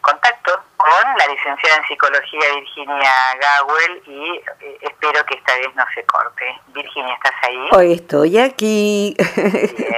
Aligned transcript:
contacto 0.00 0.52
con 0.76 1.16
la 1.18 1.26
licenciada 1.26 1.76
en 1.76 1.84
psicología 1.88 2.40
Virginia 2.54 3.12
Gawel 3.40 4.02
y 4.06 4.64
eh, 4.64 4.78
espero 4.80 5.24
que 5.26 5.34
esta 5.36 5.54
vez 5.56 5.74
no 5.74 5.84
se 5.94 6.02
corte. 6.04 6.44
Virginia, 6.68 7.14
¿estás 7.14 7.34
ahí? 7.42 7.68
Hoy 7.72 7.92
estoy 7.92 8.38
aquí. 8.38 9.16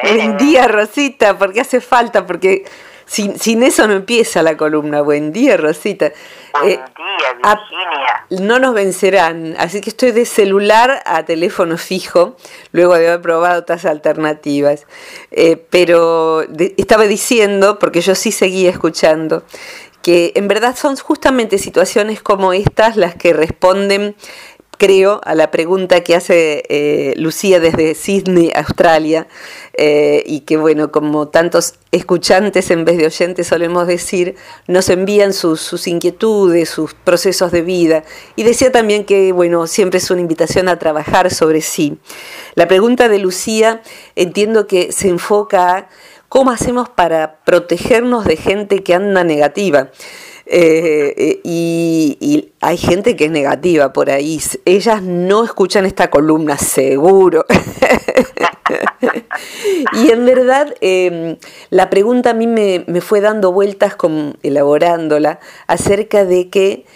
Buen 0.02 0.36
día, 0.38 0.68
Rosita, 0.68 1.38
porque 1.38 1.60
hace 1.60 1.80
falta, 1.80 2.26
porque 2.26 2.64
sin, 3.06 3.38
sin 3.38 3.62
eso 3.62 3.86
no 3.86 3.94
empieza 3.94 4.42
la 4.42 4.56
columna. 4.56 5.02
Buen 5.02 5.32
día, 5.32 5.56
Rosita. 5.56 6.12
Buen 6.52 6.70
eh, 6.70 6.84
día, 6.96 7.32
Virginia. 7.34 8.26
no 8.46 8.58
nos 8.58 8.74
vencerán, 8.74 9.54
así 9.58 9.80
que 9.80 9.90
estoy 9.90 10.12
de 10.12 10.24
celular 10.24 11.02
a 11.04 11.22
teléfono 11.24 11.76
fijo, 11.76 12.36
luego 12.72 12.94
de 12.94 13.08
haber 13.08 13.20
probado 13.20 13.60
otras 13.60 13.84
alternativas. 13.84 14.86
Eh, 15.30 15.62
pero 15.70 16.42
estaba 16.76 17.04
diciendo, 17.04 17.78
porque 17.78 18.00
yo 18.00 18.14
sí 18.14 18.32
seguía 18.32 18.70
escuchando, 18.70 19.44
que 20.02 20.32
en 20.34 20.48
verdad 20.48 20.76
son 20.76 20.96
justamente 20.96 21.58
situaciones 21.58 22.22
como 22.22 22.52
estas 22.52 22.96
las 22.96 23.14
que 23.14 23.32
responden 23.32 24.16
creo, 24.82 25.20
a 25.24 25.36
la 25.36 25.52
pregunta 25.52 26.02
que 26.02 26.16
hace 26.16 26.64
eh, 26.68 27.14
Lucía 27.16 27.60
desde 27.60 27.94
Sydney, 27.94 28.50
Australia, 28.52 29.28
eh, 29.74 30.24
y 30.26 30.40
que, 30.40 30.56
bueno, 30.56 30.90
como 30.90 31.28
tantos 31.28 31.74
escuchantes 31.92 32.68
en 32.72 32.84
vez 32.84 32.96
de 32.96 33.06
oyentes 33.06 33.46
solemos 33.46 33.86
decir, 33.86 34.34
nos 34.66 34.88
envían 34.88 35.34
sus, 35.34 35.60
sus, 35.60 35.86
inquietudes, 35.86 36.68
sus 36.68 36.94
procesos 36.94 37.52
de 37.52 37.62
vida. 37.62 38.02
Y 38.34 38.42
decía 38.42 38.72
también 38.72 39.04
que, 39.04 39.30
bueno, 39.30 39.68
siempre 39.68 39.98
es 39.98 40.10
una 40.10 40.20
invitación 40.20 40.68
a 40.68 40.80
trabajar 40.80 41.32
sobre 41.32 41.60
sí. 41.60 41.98
La 42.56 42.66
pregunta 42.66 43.08
de 43.08 43.20
Lucía 43.20 43.82
entiendo 44.16 44.66
que 44.66 44.90
se 44.90 45.08
enfoca 45.08 45.76
a 45.76 45.88
¿Cómo 46.32 46.50
hacemos 46.50 46.88
para 46.88 47.40
protegernos 47.44 48.24
de 48.24 48.38
gente 48.38 48.82
que 48.82 48.94
anda 48.94 49.22
negativa? 49.22 49.90
Eh, 50.46 51.12
eh, 51.14 51.40
y, 51.44 52.52
hay 52.62 52.78
gente 52.78 53.16
que 53.16 53.26
es 53.26 53.30
negativa 53.30 53.92
por 53.92 54.08
ahí. 54.08 54.40
Ellas 54.64 55.02
no 55.02 55.44
escuchan 55.44 55.84
esta 55.84 56.08
columna, 56.08 56.56
seguro. 56.56 57.44
y 59.92 60.10
en 60.10 60.24
verdad, 60.24 60.74
em, 60.80 61.36
la 61.68 61.90
pregunta 61.90 62.30
a 62.30 62.34
mí 62.34 62.46
me, 62.46 62.82
me, 62.86 63.02
fue 63.02 63.20
dando 63.20 63.52
vueltas, 63.52 63.94
con, 63.94 64.38
elaborándola, 64.42 65.38
acerca 65.66 66.24
de 66.24 66.48
que 66.48 66.86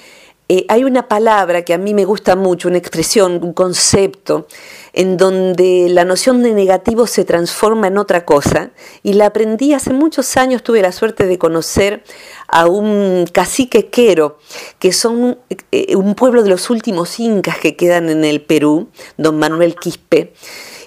eh, 0.48 0.64
hay 0.68 0.84
una 0.84 1.08
palabra 1.08 1.62
que 1.62 1.74
a 1.74 1.78
mí 1.78 1.92
me 1.92 2.04
gusta 2.04 2.36
mucho, 2.36 2.68
una 2.68 2.78
expresión, 2.78 3.42
un 3.42 3.52
concepto, 3.52 4.46
en 4.92 5.16
donde 5.16 5.88
la 5.90 6.04
noción 6.04 6.44
de 6.44 6.52
negativo 6.52 7.08
se 7.08 7.24
transforma 7.24 7.88
en 7.88 7.98
otra 7.98 8.24
cosa, 8.24 8.70
y 9.02 9.14
la 9.14 9.26
aprendí 9.26 9.72
hace 9.72 9.92
muchos 9.92 10.36
años, 10.36 10.62
tuve 10.62 10.82
la 10.82 10.92
suerte 10.92 11.26
de 11.26 11.36
conocer 11.36 12.04
a 12.46 12.66
un 12.66 13.26
cacique 13.32 13.88
quero, 13.88 14.38
que 14.78 14.92
son 14.92 15.38
eh, 15.72 15.96
un 15.96 16.14
pueblo 16.14 16.44
de 16.44 16.50
los 16.50 16.70
últimos 16.70 17.18
incas 17.18 17.58
que 17.58 17.74
quedan 17.74 18.08
en 18.08 18.24
el 18.24 18.40
Perú, 18.40 18.88
don 19.16 19.38
Manuel 19.40 19.74
Quispe, 19.74 20.32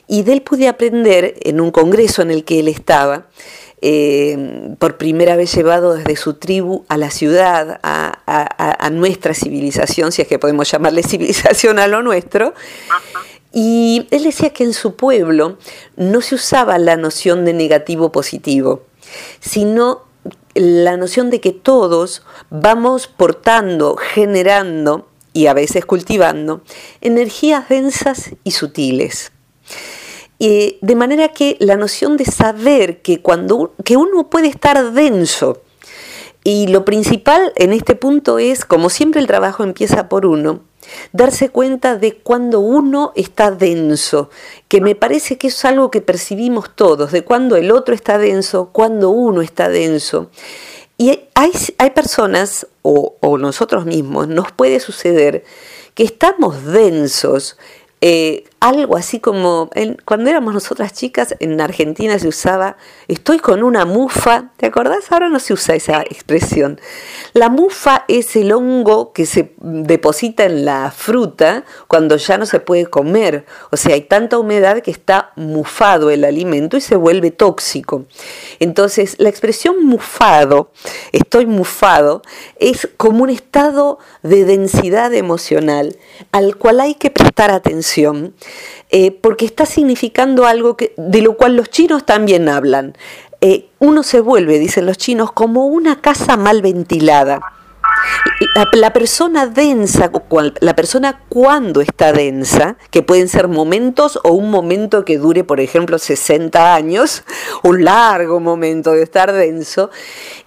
y 0.08 0.24
de 0.24 0.34
él 0.34 0.42
pude 0.42 0.70
aprender 0.70 1.36
en 1.42 1.60
un 1.60 1.72
congreso 1.72 2.22
en 2.22 2.32
el 2.32 2.46
que 2.46 2.60
él 2.60 2.70
estaba, 2.70 3.28
eh, 3.82 4.76
por 4.78 4.98
primera 4.98 5.38
vez 5.38 5.56
llevado 5.56 5.94
desde 5.94 6.18
su 6.18 6.34
tribu 6.34 6.84
a 6.90 6.98
la 6.98 7.12
ciudad, 7.12 7.80
a, 7.82 8.19
nuestra 8.92 9.34
civilización, 9.34 10.12
si 10.12 10.22
es 10.22 10.28
que 10.28 10.40
podemos 10.40 10.70
llamarle 10.72 11.04
civilización 11.08 11.80
a 11.80 11.88
lo 11.88 12.02
nuestro. 12.02 12.54
Y 13.52 14.08
él 14.12 14.24
decía 14.24 14.52
que 14.52 14.64
en 14.64 14.74
su 14.74 14.96
pueblo 14.96 15.58
no 15.96 16.22
se 16.22 16.36
usaba 16.36 16.78
la 16.78 16.98
noción 16.98 17.46
de 17.46 17.54
negativo 17.54 18.12
positivo, 18.12 18.84
sino 19.40 20.04
la 20.54 20.98
noción 20.98 21.30
de 21.30 21.42
que 21.42 21.52
todos 21.52 22.24
vamos 22.50 23.08
portando, 23.08 23.96
generando 23.96 25.08
y 25.34 25.48
a 25.48 25.54
veces 25.54 25.86
cultivando 25.86 26.62
energías 27.02 27.70
densas 27.70 28.32
y 28.44 28.52
sutiles 28.52 29.32
de 30.40 30.96
manera 30.96 31.30
que 31.30 31.58
la 31.60 31.76
noción 31.76 32.16
de 32.16 32.26
saber 32.26 33.02
que, 33.02 33.22
cuando, 33.22 33.74
que 33.84 33.98
uno 33.98 34.30
puede 34.30 34.48
estar 34.48 34.94
denso, 34.94 35.62
y 36.44 36.68
lo 36.68 36.86
principal 36.86 37.54
en 37.56 37.74
este 37.74 37.96
punto 37.96 38.40
es, 38.40 38.66
como 38.66 38.90
siempre 38.90 39.20
el 39.20 39.28
trabajo 39.28 39.64
empieza 39.64 40.08
por 40.08 40.26
uno, 40.26 40.62
darse 41.12 41.50
cuenta 41.50 41.98
de 41.98 42.18
cuando 42.18 42.60
uno 42.60 43.12
está 43.16 43.52
denso, 43.52 44.30
que 44.68 44.82
me 44.82 44.96
parece 44.96 45.38
que 45.38 45.48
es 45.48 45.66
algo 45.66 45.92
que 45.92 46.02
percibimos 46.02 46.76
todos, 46.76 47.12
de 47.12 47.24
cuando 47.24 47.56
el 47.56 47.72
otro 47.72 47.94
está 47.94 48.18
denso, 48.18 48.70
cuando 48.72 49.10
uno 49.10 49.42
está 49.42 49.70
denso. 49.70 50.30
Y 50.98 51.20
hay, 51.34 51.52
hay 51.78 51.90
personas, 51.92 52.68
o, 52.82 53.38
nosotros 53.38 53.86
mismos, 53.86 54.28
nos 54.28 54.52
puede 54.52 54.80
suceder 54.80 55.44
que 55.94 56.04
estamos 56.04 56.66
densos 56.66 57.58
eh, 58.02 58.46
algo 58.60 58.98
así 58.98 59.20
como, 59.20 59.70
cuando 60.06 60.30
éramos 60.30 60.54
nosotras 60.54 60.94
chicas, 60.94 61.36
en 61.40 61.62
Argentina 61.62 62.20
se 62.20 62.28
usaba, 62.28 62.76
estoy 63.08 63.40
con 63.40 63.64
una 63.64 63.86
mufa, 63.86 64.52
¿te 64.58 64.66
acordás? 64.66 65.12
Ahora 65.12 65.30
no 65.30 65.40
se 65.40 65.54
usa 65.54 65.76
esa 65.76 66.02
expresión. 66.02 66.80
La 67.34 67.50
mufa 67.50 68.04
es 68.08 68.36
el 68.36 68.52
hongo 68.52 69.14
que 69.14 69.26
se 69.26 69.54
deposita 69.60 70.44
en 70.44 70.66
la 70.66 70.92
fruta 70.92 71.64
cuando 71.88 72.18
ya 72.18 72.38
no 72.38 72.46
se 72.46 72.60
puede 72.60 72.86
comer. 72.86 73.46
O 73.72 73.78
sea, 73.78 73.94
hay 73.94 74.02
tanta 74.02 74.38
humedad 74.38 74.82
que 74.82 74.92
está 74.92 75.32
mufado 75.36 76.10
el 76.10 76.26
alimento 76.26 76.76
y 76.76 76.82
se 76.82 76.96
vuelve 76.96 77.32
tóxico. 77.32 78.06
Entonces, 78.60 79.16
la 79.20 79.30
expresión 79.30 79.86
mufado, 79.86 80.72
estoy 81.14 81.46
mufado, 81.46 82.22
es 82.60 82.90
como 82.98 83.24
un 83.24 83.30
estado 83.30 84.00
de 84.22 84.44
densidad 84.44 85.14
emocional 85.14 85.98
al 86.32 86.58
cual 86.58 86.82
hay 86.82 86.96
que 86.96 87.10
prestar 87.10 87.52
atención 87.52 88.34
eh, 88.90 89.12
porque 89.12 89.46
está 89.46 89.66
significando 89.66 90.46
algo 90.46 90.76
que, 90.78 90.94
de 90.98 91.22
lo 91.22 91.38
cual 91.38 91.56
los 91.56 91.70
chinos 91.70 92.06
también 92.06 92.50
hablan. 92.50 92.96
Eh, 93.42 93.70
uno 93.80 94.04
se 94.04 94.20
vuelve, 94.20 94.60
dicen 94.60 94.86
los 94.86 94.98
chinos, 94.98 95.32
como 95.32 95.66
una 95.68 96.02
casa 96.02 96.38
mal 96.38 96.62
ventilada. 96.62 97.40
La, 98.74 98.94
persona 98.94 99.48
densa, 99.48 100.12
la 100.60 100.76
persona 100.76 101.22
cuando 101.30 101.82
está 101.82 102.14
densa, 102.14 102.78
que 102.90 103.02
pueden 103.04 103.28
ser 103.28 103.48
momentos 103.48 104.20
o 104.24 104.32
un 104.32 104.50
momento 104.50 105.04
que 105.06 105.18
dure, 105.18 105.44
por 105.44 105.60
ejemplo, 105.60 105.98
60 105.98 106.74
años, 106.74 107.24
un 107.64 107.84
largo 107.84 108.40
momento 108.40 108.92
de 108.92 109.04
estar 109.04 109.32
denso, 109.32 109.90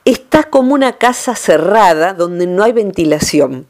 está 0.04 0.44
como 0.44 0.74
una 0.74 0.94
casa 0.94 1.34
cerrada 1.34 2.14
donde 2.14 2.46
no 2.46 2.62
hay 2.62 2.72
ventilación. 2.72 3.66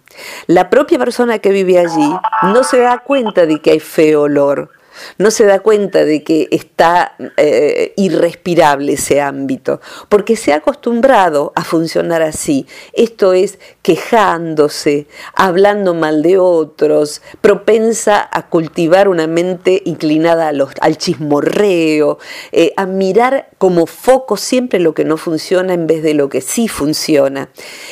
La 0.46 0.70
propia 0.70 0.98
persona 0.98 1.38
que 1.38 1.50
vive 1.50 1.78
allí 1.78 2.16
no 2.42 2.64
se 2.64 2.78
da 2.80 2.98
cuenta 2.98 3.46
de 3.46 3.60
que 3.60 3.72
hay 3.72 3.80
feo 3.80 4.22
olor 4.22 4.70
no 5.18 5.30
se 5.30 5.44
da 5.44 5.60
cuenta 5.60 6.04
de 6.04 6.22
que 6.22 6.48
está 6.50 7.16
eh, 7.36 7.92
irrespirable 7.96 8.94
ese 8.94 9.20
ámbito, 9.20 9.80
porque 10.08 10.36
se 10.36 10.52
ha 10.52 10.56
acostumbrado 10.56 11.52
a 11.54 11.64
funcionar 11.64 12.22
así. 12.22 12.66
Esto 12.92 13.32
es 13.32 13.58
quejándose, 13.82 15.06
hablando 15.34 15.94
mal 15.94 16.22
de 16.22 16.38
otros, 16.38 17.22
propensa 17.40 18.28
a 18.30 18.48
cultivar 18.48 19.08
una 19.08 19.26
mente 19.26 19.82
inclinada 19.84 20.52
al 20.80 20.98
chismorreo, 20.98 22.18
eh, 22.52 22.72
a 22.76 22.86
mirar 22.86 23.48
como 23.58 23.86
foco 23.86 24.36
siempre 24.36 24.80
lo 24.80 24.94
que 24.94 25.04
no 25.04 25.16
funciona 25.16 25.74
en 25.74 25.86
vez 25.86 26.02
de 26.02 26.14
lo 26.14 26.28
que 26.28 26.40
sí 26.40 26.68
funciona. 26.68 27.48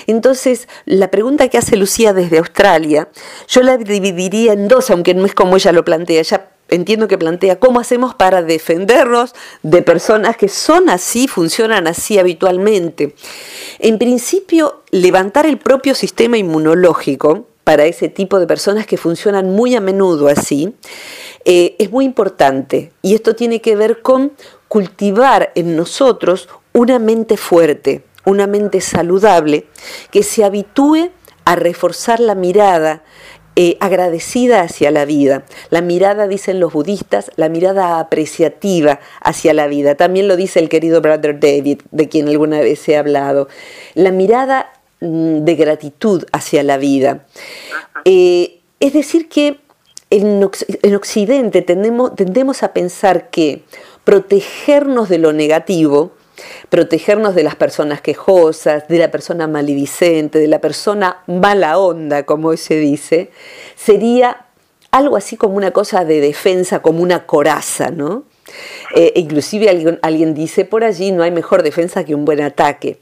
Entonces, 0.07 0.69
la 0.85 1.11
pregunta 1.11 1.49
que 1.49 1.59
hace 1.59 1.77
Lucía 1.77 2.13
desde 2.13 2.39
Australia, 2.39 3.09
yo 3.49 3.63
la 3.63 3.77
dividiría 3.77 4.53
en 4.53 4.69
dos, 4.69 4.91
aunque 4.91 5.15
no 5.15 5.27
es 5.27 5.35
como 5.35 5.57
ella 5.57 5.73
lo 5.73 5.85
plantea, 5.85 6.21
ella 6.21 6.51
entiendo 6.71 7.09
que 7.09 7.19
plantea 7.19 7.59
cómo 7.59 7.81
hacemos 7.81 8.15
para 8.15 8.43
defendernos 8.43 9.35
de 9.63 9.83
personas 9.83 10.37
que 10.37 10.49
son 10.49 10.89
así, 10.89 11.29
funcionan 11.29 11.87
así 11.87 12.19
habitualmente. 12.19 13.15
En 13.79 13.99
principio, 13.99 14.83
levantar 14.91 15.47
el 15.47 15.59
propio 15.59 15.95
sistema 15.95 16.39
inmunológico 16.39 17.47
para 17.65 17.85
ese 17.85 18.09
tipo 18.09 18.39
de 18.39 18.47
personas 18.47 18.87
que 18.87 18.97
funcionan 18.97 19.51
muy 19.51 19.75
a 19.75 19.81
menudo 19.81 20.29
así, 20.29 20.75
eh, 21.45 21.77
es 21.79 21.91
muy 21.91 22.05
importante. 22.05 22.93
Y 23.03 23.15
esto 23.15 23.35
tiene 23.35 23.61
que 23.61 23.77
ver 23.77 24.03
con 24.03 24.33
cultivar 24.69 25.53
en 25.55 25.77
nosotros 25.77 26.49
una 26.73 26.99
mente 26.99 27.37
fuerte, 27.37 28.05
una 28.25 28.47
mente 28.47 28.81
saludable, 28.81 29.67
que 30.11 30.23
se 30.23 30.45
habitúe 30.45 31.11
a 31.45 31.57
reforzar 31.57 32.21
la 32.21 32.35
mirada 32.35 33.03
eh, 33.57 33.77
agradecida 33.81 34.63
hacia 34.63 34.91
la 34.91 35.05
vida. 35.05 35.45
La 35.71 35.81
mirada, 35.81 36.29
dicen 36.29 36.61
los 36.61 36.73
budistas, 36.73 37.31
la 37.37 37.49
mirada 37.49 37.99
apreciativa 37.99 39.01
hacia 39.21 39.53
la 39.55 39.67
vida. 39.67 39.97
También 39.97 40.29
lo 40.29 40.37
dice 40.37 40.61
el 40.61 40.69
querido 40.69 41.01
Brother 41.01 41.39
David, 41.41 41.83
de 41.91 42.09
quien 42.09 42.29
alguna 42.29 42.61
vez 42.61 42.89
he 42.89 42.97
hablado. 42.97 43.49
La 43.95 44.13
mirada 44.13 44.73
mm, 45.01 45.45
de 45.45 45.55
gratitud 45.57 46.25
hacia 46.33 46.63
la 46.63 46.79
vida. 46.79 47.27
Eh, 48.05 48.61
es 48.79 48.93
decir, 48.93 49.29
que 49.29 49.59
en, 50.11 50.43
Occidente 50.95 51.63
tendemos, 51.63 52.15
tendemos 52.15 52.63
a 52.63 52.73
pensar 52.73 53.31
que 53.31 53.65
protegernos 54.05 55.09
de 55.09 55.19
lo 55.19 55.33
negativo 55.33 56.13
protegernos 56.69 57.35
de 57.35 57.43
las 57.43 57.57
personas 57.57 58.01
quejosas, 58.01 58.89
de 58.89 58.99
la 58.99 59.11
persona 59.11 59.47
maledicente, 59.47 60.39
de 60.39 60.49
la 60.49 60.61
persona 60.61 61.23
mala 61.27 61.79
onda, 61.79 62.25
como 62.25 62.49
hoy 62.49 62.57
se 62.57 62.77
dice, 62.77 63.31
sería 63.77 64.47
algo 64.91 65.17
así 65.17 65.37
como 65.37 65.57
una 65.57 65.71
cosa 65.71 66.05
de 66.05 66.21
defensa, 66.21 66.81
como 66.81 67.03
una 67.03 67.27
coraza, 67.27 67.91
¿no? 67.91 68.25
Eh, 68.97 69.13
inclusive 69.15 69.69
alguien, 69.69 69.99
alguien 70.03 70.35
dice 70.35 70.65
por 70.65 70.83
allí, 70.83 71.13
no 71.13 71.23
hay 71.23 71.31
mejor 71.31 71.63
defensa 71.63 72.05
que 72.05 72.15
un 72.15 72.25
buen 72.25 72.41
ataque. 72.41 72.99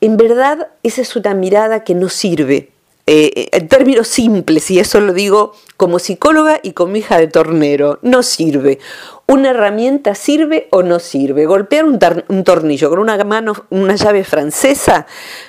En 0.00 0.16
verdad, 0.16 0.68
esa 0.82 1.00
es 1.00 1.16
una 1.16 1.34
mirada 1.34 1.84
que 1.84 1.94
no 1.94 2.08
sirve. 2.08 2.71
Eh, 3.04 3.48
en 3.50 3.66
términos 3.66 4.06
simples, 4.06 4.70
y 4.70 4.78
eso 4.78 5.00
lo 5.00 5.12
digo 5.12 5.54
como 5.76 5.98
psicóloga 5.98 6.60
y 6.62 6.72
como 6.72 6.94
hija 6.94 7.18
de 7.18 7.26
tornero, 7.26 7.98
no 8.02 8.22
sirve. 8.22 8.78
¿Una 9.26 9.50
herramienta 9.50 10.14
sirve 10.14 10.68
o 10.70 10.84
no 10.84 11.00
sirve? 11.00 11.46
Golpear 11.46 11.84
un, 11.84 11.98
tornillo 12.44 12.90
con 12.90 13.00
una 13.00 13.16
mano, 13.24 13.54
una 13.70 13.96
llave 13.96 14.22
francesa, 14.22 15.06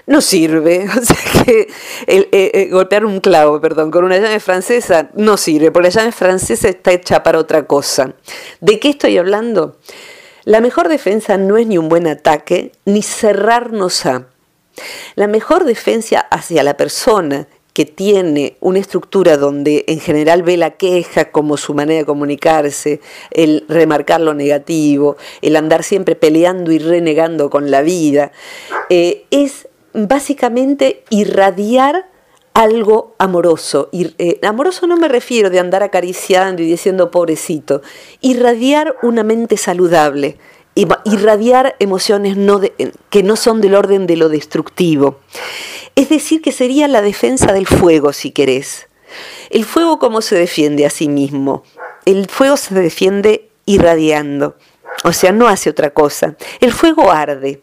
no 0.08 0.22
sirve. 0.22 0.88
O 0.98 1.06
sea 1.06 1.44
que 1.44 1.68
eh, 2.08 2.30
eh, 2.32 2.70
golpear 2.72 3.06
un 3.06 3.20
clavo, 3.20 3.62
perdón, 3.62 3.92
con 3.92 4.04
una 4.04 4.18
llave 4.18 4.40
francesa 4.40 5.10
no 5.14 5.38
sirve, 5.38 5.70
porque 5.70 5.90
la 5.90 5.94
llave 5.94 6.12
francesa 6.12 6.70
está 6.70 6.92
hecha 6.92 7.22
para 7.22 7.38
otra 7.38 7.68
cosa. 7.68 8.14
¿De 8.62 8.80
qué 8.80 8.90
estoy 8.90 9.18
hablando? 9.20 9.78
La 10.46 10.60
mejor 10.60 10.90
defensa 10.90 11.38
no 11.38 11.58
es 11.58 11.68
ni 11.68 11.78
un 11.78 11.88
buen 11.88 12.08
ataque, 12.08 12.72
ni 12.86 13.04
cerrarnos 13.04 14.06
a. 14.08 14.28
La 15.16 15.28
mejor 15.28 15.66
defensa 15.66 16.20
hacia 16.20 16.64
la 16.64 16.76
persona 16.78 17.48
que 17.74 17.86
tiene 17.86 18.56
una 18.60 18.80
estructura 18.80 19.36
donde 19.36 19.84
en 19.88 20.00
general 20.00 20.44
ve 20.44 20.58
la 20.58 20.72
queja 20.72 21.32
como 21.32 21.58
su 21.58 21.74
manera 21.74 22.00
de 22.00 22.06
comunicarse, 22.06 23.02
el 23.32 23.66
remarcar 23.68 24.22
lo 24.22 24.36
negativo, 24.36 25.18
el 25.42 25.56
andar 25.56 25.84
siempre 25.84 26.16
peleando 26.16 26.72
y 26.72 26.78
renegando 26.78 27.50
con 27.50 27.72
la 27.72 27.82
vida, 27.82 28.32
eh, 28.90 29.26
es 29.32 29.68
básicamente 29.94 31.04
irradiar 31.10 32.08
algo 32.54 33.16
amoroso. 33.18 33.90
Eh, 33.92 34.40
amoroso 34.44 34.86
no 34.86 34.96
me 34.96 35.08
refiero 35.08 35.50
de 35.50 35.60
andar 35.60 35.82
acariciando 35.82 36.62
y 36.62 36.68
diciendo 36.68 37.10
pobrecito, 37.10 37.82
irradiar 38.22 38.96
una 39.02 39.24
mente 39.24 39.58
saludable, 39.58 40.38
irradiar 40.76 41.76
emociones 41.80 42.38
que 43.10 43.24
no 43.24 43.36
son 43.36 43.62
del 43.62 43.76
orden 43.76 44.08
de 44.08 44.18
lo 44.18 44.30
destructivo. 44.30 45.20
Es 45.96 46.10
decir, 46.10 46.42
que 46.42 46.52
sería 46.52 46.88
la 46.88 47.02
defensa 47.02 47.54
del 47.54 47.68
fuego, 47.68 48.14
si 48.14 48.32
querés. 48.32 48.88
El 49.50 49.66
fuego, 49.66 50.00
¿cómo 50.00 50.22
se 50.22 50.36
defiende 50.36 50.86
a 50.86 50.90
sí 50.90 51.08
mismo? 51.08 51.64
El 52.06 52.28
fuego 52.28 52.58
se 52.58 52.74
defiende 52.74 53.50
irradiando, 53.66 54.56
o 55.04 55.14
sea, 55.14 55.32
no 55.32 55.48
hace 55.48 55.70
otra 55.70 55.92
cosa. 55.92 56.36
El 56.60 56.72
fuego 56.72 57.12
arde. 57.12 57.62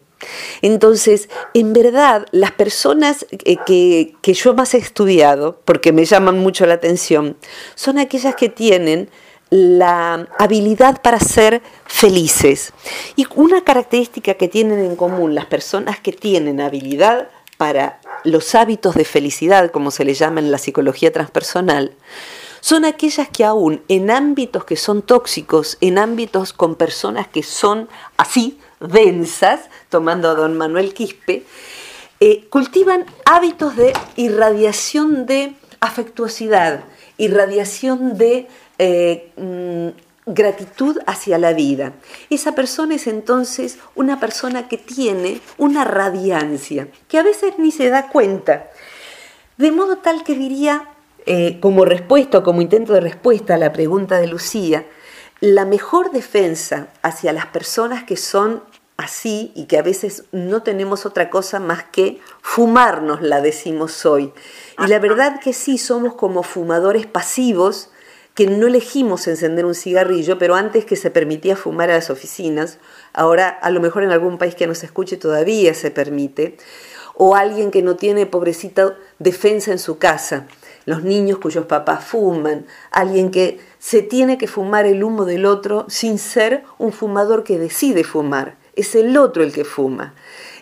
Entonces, 0.62 1.28
en 1.54 1.72
verdad, 1.72 2.26
las 2.30 2.52
personas 2.52 3.26
eh, 3.30 3.56
que, 3.66 4.14
que 4.20 4.34
yo 4.34 4.54
más 4.54 4.74
he 4.74 4.78
estudiado, 4.78 5.60
porque 5.64 5.92
me 5.92 6.04
llaman 6.04 6.38
mucho 6.38 6.66
la 6.66 6.74
atención, 6.74 7.36
son 7.74 7.98
aquellas 7.98 8.34
que 8.34 8.50
tienen 8.50 9.10
la 9.50 10.28
habilidad 10.38 11.02
para 11.02 11.18
ser 11.18 11.60
felices. 11.84 12.72
Y 13.16 13.26
una 13.34 13.62
característica 13.62 14.34
que 14.34 14.48
tienen 14.48 14.78
en 14.78 14.96
común 14.96 15.34
las 15.34 15.46
personas 15.46 15.98
que 16.00 16.12
tienen 16.12 16.60
habilidad 16.60 17.28
para 17.56 18.00
los 18.24 18.54
hábitos 18.54 18.94
de 18.94 19.04
felicidad, 19.04 19.70
como 19.70 19.90
se 19.90 20.04
le 20.04 20.14
llama 20.14 20.40
en 20.40 20.50
la 20.50 20.58
psicología 20.58 21.12
transpersonal, 21.12 21.92
son 22.60 22.84
aquellas 22.84 23.28
que 23.28 23.44
aún 23.44 23.82
en 23.88 24.10
ámbitos 24.10 24.64
que 24.64 24.76
son 24.76 25.02
tóxicos, 25.02 25.78
en 25.80 25.98
ámbitos 25.98 26.52
con 26.52 26.74
personas 26.74 27.26
que 27.26 27.42
son 27.42 27.88
así, 28.16 28.58
densas, 28.80 29.60
tomando 29.88 30.28
a 30.28 30.34
don 30.34 30.56
Manuel 30.56 30.94
Quispe, 30.94 31.44
eh, 32.20 32.46
cultivan 32.50 33.06
hábitos 33.24 33.76
de 33.76 33.94
irradiación 34.16 35.26
de 35.26 35.54
afectuosidad, 35.80 36.84
irradiación 37.16 38.18
de 38.18 38.46
eh, 38.82 39.30
mm, 39.36 39.88
gratitud 40.24 40.96
hacia 41.06 41.36
la 41.36 41.52
vida. 41.52 41.92
Esa 42.30 42.54
persona 42.54 42.94
es 42.94 43.06
entonces 43.06 43.78
una 43.94 44.18
persona 44.18 44.68
que 44.68 44.78
tiene 44.78 45.42
una 45.58 45.84
radiancia, 45.84 46.88
que 47.06 47.18
a 47.18 47.22
veces 47.22 47.58
ni 47.58 47.72
se 47.72 47.90
da 47.90 48.08
cuenta. 48.08 48.70
De 49.58 49.70
modo 49.70 49.98
tal 49.98 50.24
que 50.24 50.34
diría, 50.34 50.88
eh, 51.26 51.58
como 51.60 51.84
respuesta 51.84 52.38
o 52.38 52.42
como 52.42 52.62
intento 52.62 52.94
de 52.94 53.00
respuesta 53.00 53.54
a 53.54 53.58
la 53.58 53.70
pregunta 53.74 54.18
de 54.18 54.28
Lucía, 54.28 54.86
la 55.40 55.66
mejor 55.66 56.10
defensa 56.10 56.88
hacia 57.02 57.34
las 57.34 57.46
personas 57.46 58.04
que 58.04 58.16
son 58.16 58.62
así 58.96 59.52
y 59.54 59.66
que 59.66 59.76
a 59.76 59.82
veces 59.82 60.24
no 60.32 60.62
tenemos 60.62 61.04
otra 61.04 61.28
cosa 61.28 61.60
más 61.60 61.84
que 61.84 62.18
fumarnos, 62.40 63.20
la 63.20 63.42
decimos 63.42 64.06
hoy. 64.06 64.32
Y 64.78 64.86
la 64.86 64.98
verdad 64.98 65.38
que 65.38 65.52
sí, 65.52 65.76
somos 65.76 66.14
como 66.14 66.42
fumadores 66.42 67.06
pasivos 67.06 67.90
que 68.34 68.46
no 68.46 68.68
elegimos 68.68 69.26
encender 69.26 69.64
un 69.64 69.74
cigarrillo, 69.74 70.38
pero 70.38 70.54
antes 70.54 70.84
que 70.84 70.96
se 70.96 71.10
permitía 71.10 71.56
fumar 71.56 71.90
a 71.90 71.94
las 71.94 72.10
oficinas, 72.10 72.78
ahora 73.12 73.48
a 73.48 73.70
lo 73.70 73.80
mejor 73.80 74.04
en 74.04 74.12
algún 74.12 74.38
país 74.38 74.54
que 74.54 74.66
nos 74.66 74.82
escuche 74.84 75.16
todavía 75.16 75.74
se 75.74 75.90
permite, 75.90 76.56
o 77.14 77.34
alguien 77.36 77.70
que 77.70 77.82
no 77.82 77.96
tiene, 77.96 78.26
pobrecita, 78.26 78.96
defensa 79.18 79.72
en 79.72 79.78
su 79.78 79.98
casa, 79.98 80.46
los 80.86 81.02
niños 81.02 81.38
cuyos 81.38 81.66
papás 81.66 82.04
fuman, 82.04 82.66
alguien 82.90 83.30
que 83.30 83.60
se 83.78 84.02
tiene 84.02 84.38
que 84.38 84.46
fumar 84.46 84.86
el 84.86 85.04
humo 85.04 85.24
del 85.24 85.44
otro 85.44 85.84
sin 85.88 86.18
ser 86.18 86.64
un 86.78 86.92
fumador 86.92 87.44
que 87.44 87.58
decide 87.58 88.04
fumar, 88.04 88.56
es 88.74 88.94
el 88.94 89.16
otro 89.16 89.42
el 89.42 89.52
que 89.52 89.64
fuma. 89.64 90.14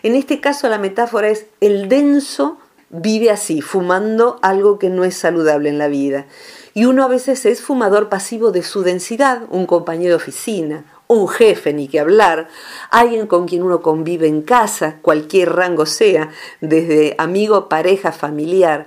En 0.03 0.15
este 0.15 0.41
caso 0.41 0.67
la 0.67 0.79
metáfora 0.79 1.29
es 1.29 1.45
el 1.61 1.87
denso 1.87 2.57
vive 2.89 3.31
así, 3.31 3.61
fumando 3.61 4.39
algo 4.41 4.79
que 4.79 4.89
no 4.89 5.03
es 5.03 5.15
saludable 5.15 5.69
en 5.69 5.77
la 5.77 5.87
vida. 5.87 6.25
Y 6.73 6.85
uno 6.85 7.03
a 7.03 7.07
veces 7.07 7.45
es 7.45 7.61
fumador 7.61 8.09
pasivo 8.09 8.51
de 8.51 8.63
su 8.63 8.83
densidad, 8.83 9.43
un 9.49 9.65
compañero 9.65 10.11
de 10.11 10.15
oficina, 10.15 10.85
un 11.07 11.27
jefe, 11.27 11.73
ni 11.73 11.87
que 11.87 11.99
hablar, 11.99 12.47
alguien 12.91 13.25
con 13.25 13.47
quien 13.47 13.63
uno 13.63 13.81
convive 13.81 14.27
en 14.27 14.43
casa, 14.43 14.97
cualquier 15.01 15.53
rango 15.53 15.85
sea, 15.85 16.29
desde 16.61 17.15
amigo, 17.17 17.67
pareja, 17.67 18.11
familiar. 18.11 18.85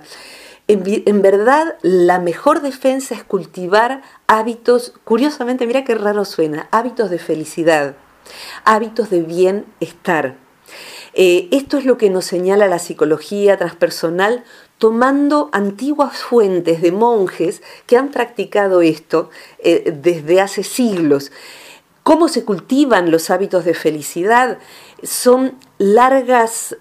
En, 0.69 1.21
verdad, 1.21 1.75
la 1.81 2.19
mejor 2.19 2.61
defensa 2.61 3.13
es 3.13 3.23
cultivar 3.25 4.01
hábitos, 4.27 4.93
curiosamente, 5.03 5.67
mira 5.67 5.83
qué 5.83 5.95
raro 5.95 6.23
suena, 6.23 6.69
hábitos 6.71 7.09
de 7.09 7.19
felicidad, 7.19 7.95
hábitos 8.63 9.09
de 9.09 9.21
bienestar. 9.23 10.37
Eh, 11.13 11.47
esto 11.51 11.77
es 11.77 11.85
lo 11.85 11.97
que 11.97 12.09
nos 12.09 12.25
señala 12.25 12.67
la 12.67 12.79
psicología 12.79 13.57
transpersonal 13.57 14.43
tomando 14.79 15.49
antiguas 15.51 16.17
fuentes 16.17 16.81
de 16.81 16.91
monjes 16.91 17.61
que 17.85 17.97
han 17.97 18.09
practicado 18.09 18.81
esto 18.81 19.29
eh, 19.59 19.93
desde 19.95 20.41
hace 20.41 20.63
siglos. 20.63 21.31
¿Cómo 22.03 22.27
se 22.27 22.43
cultivan 22.43 23.11
los 23.11 23.29
hábitos 23.29 23.63
de 23.63 23.73
felicidad? 23.73 24.57
Son 25.03 25.57
largas, 25.77 26.75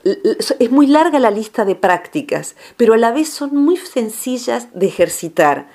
es 0.58 0.70
muy 0.72 0.88
larga 0.88 1.20
la 1.20 1.30
lista 1.30 1.64
de 1.64 1.76
prácticas, 1.76 2.56
pero 2.76 2.94
a 2.94 2.96
la 2.98 3.12
vez 3.12 3.28
son 3.28 3.54
muy 3.54 3.76
sencillas 3.76 4.66
de 4.74 4.86
ejercitar. 4.86 5.68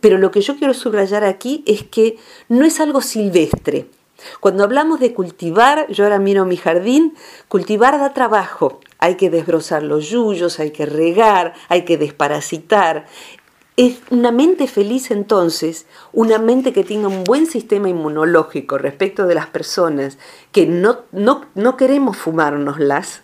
Pero 0.00 0.18
lo 0.18 0.30
que 0.30 0.40
yo 0.40 0.56
quiero 0.56 0.72
subrayar 0.72 1.24
aquí 1.24 1.64
es 1.66 1.82
que 1.82 2.16
no 2.48 2.64
es 2.64 2.78
algo 2.78 3.00
silvestre. 3.00 3.88
Cuando 4.40 4.64
hablamos 4.64 5.00
de 5.00 5.12
cultivar, 5.12 5.86
yo 5.88 6.04
ahora 6.04 6.18
miro 6.18 6.44
mi 6.44 6.56
jardín, 6.56 7.14
cultivar 7.48 7.98
da 7.98 8.12
trabajo. 8.12 8.80
Hay 8.98 9.16
que 9.16 9.30
desbrozar 9.30 9.82
los 9.82 10.08
yuyos, 10.08 10.60
hay 10.60 10.70
que 10.70 10.86
regar, 10.86 11.54
hay 11.68 11.84
que 11.84 11.98
desparasitar. 11.98 13.06
Es 13.76 14.00
una 14.10 14.32
mente 14.32 14.66
feliz 14.66 15.10
entonces, 15.10 15.86
una 16.12 16.38
mente 16.38 16.74
que 16.74 16.84
tenga 16.84 17.08
un 17.08 17.24
buen 17.24 17.46
sistema 17.46 17.88
inmunológico 17.88 18.76
respecto 18.76 19.26
de 19.26 19.34
las 19.34 19.46
personas 19.46 20.18
que 20.52 20.66
no, 20.66 21.00
no, 21.12 21.76
queremos 21.78 22.18
fumárnoslas, 22.18 23.22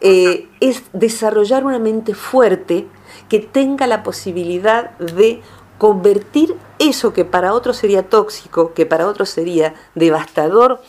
eh, 0.00 0.48
es 0.60 0.84
desarrollar 0.92 1.64
una 1.64 1.80
mente 1.80 2.14
fuerte 2.14 2.86
que 3.28 3.40
tenga 3.40 3.88
la 3.88 4.04
posibilidad 4.04 4.96
de 4.98 5.42
convertir 5.80 6.58
eso 6.78 7.14
que 7.14 7.24
para 7.24 7.54
otros 7.54 7.78
sería 7.78 8.06
tóxico, 8.10 8.74
que 8.74 8.84
para 8.84 9.06
otros 9.08 9.30
sería 9.30 9.72
devastador, 9.94 10.82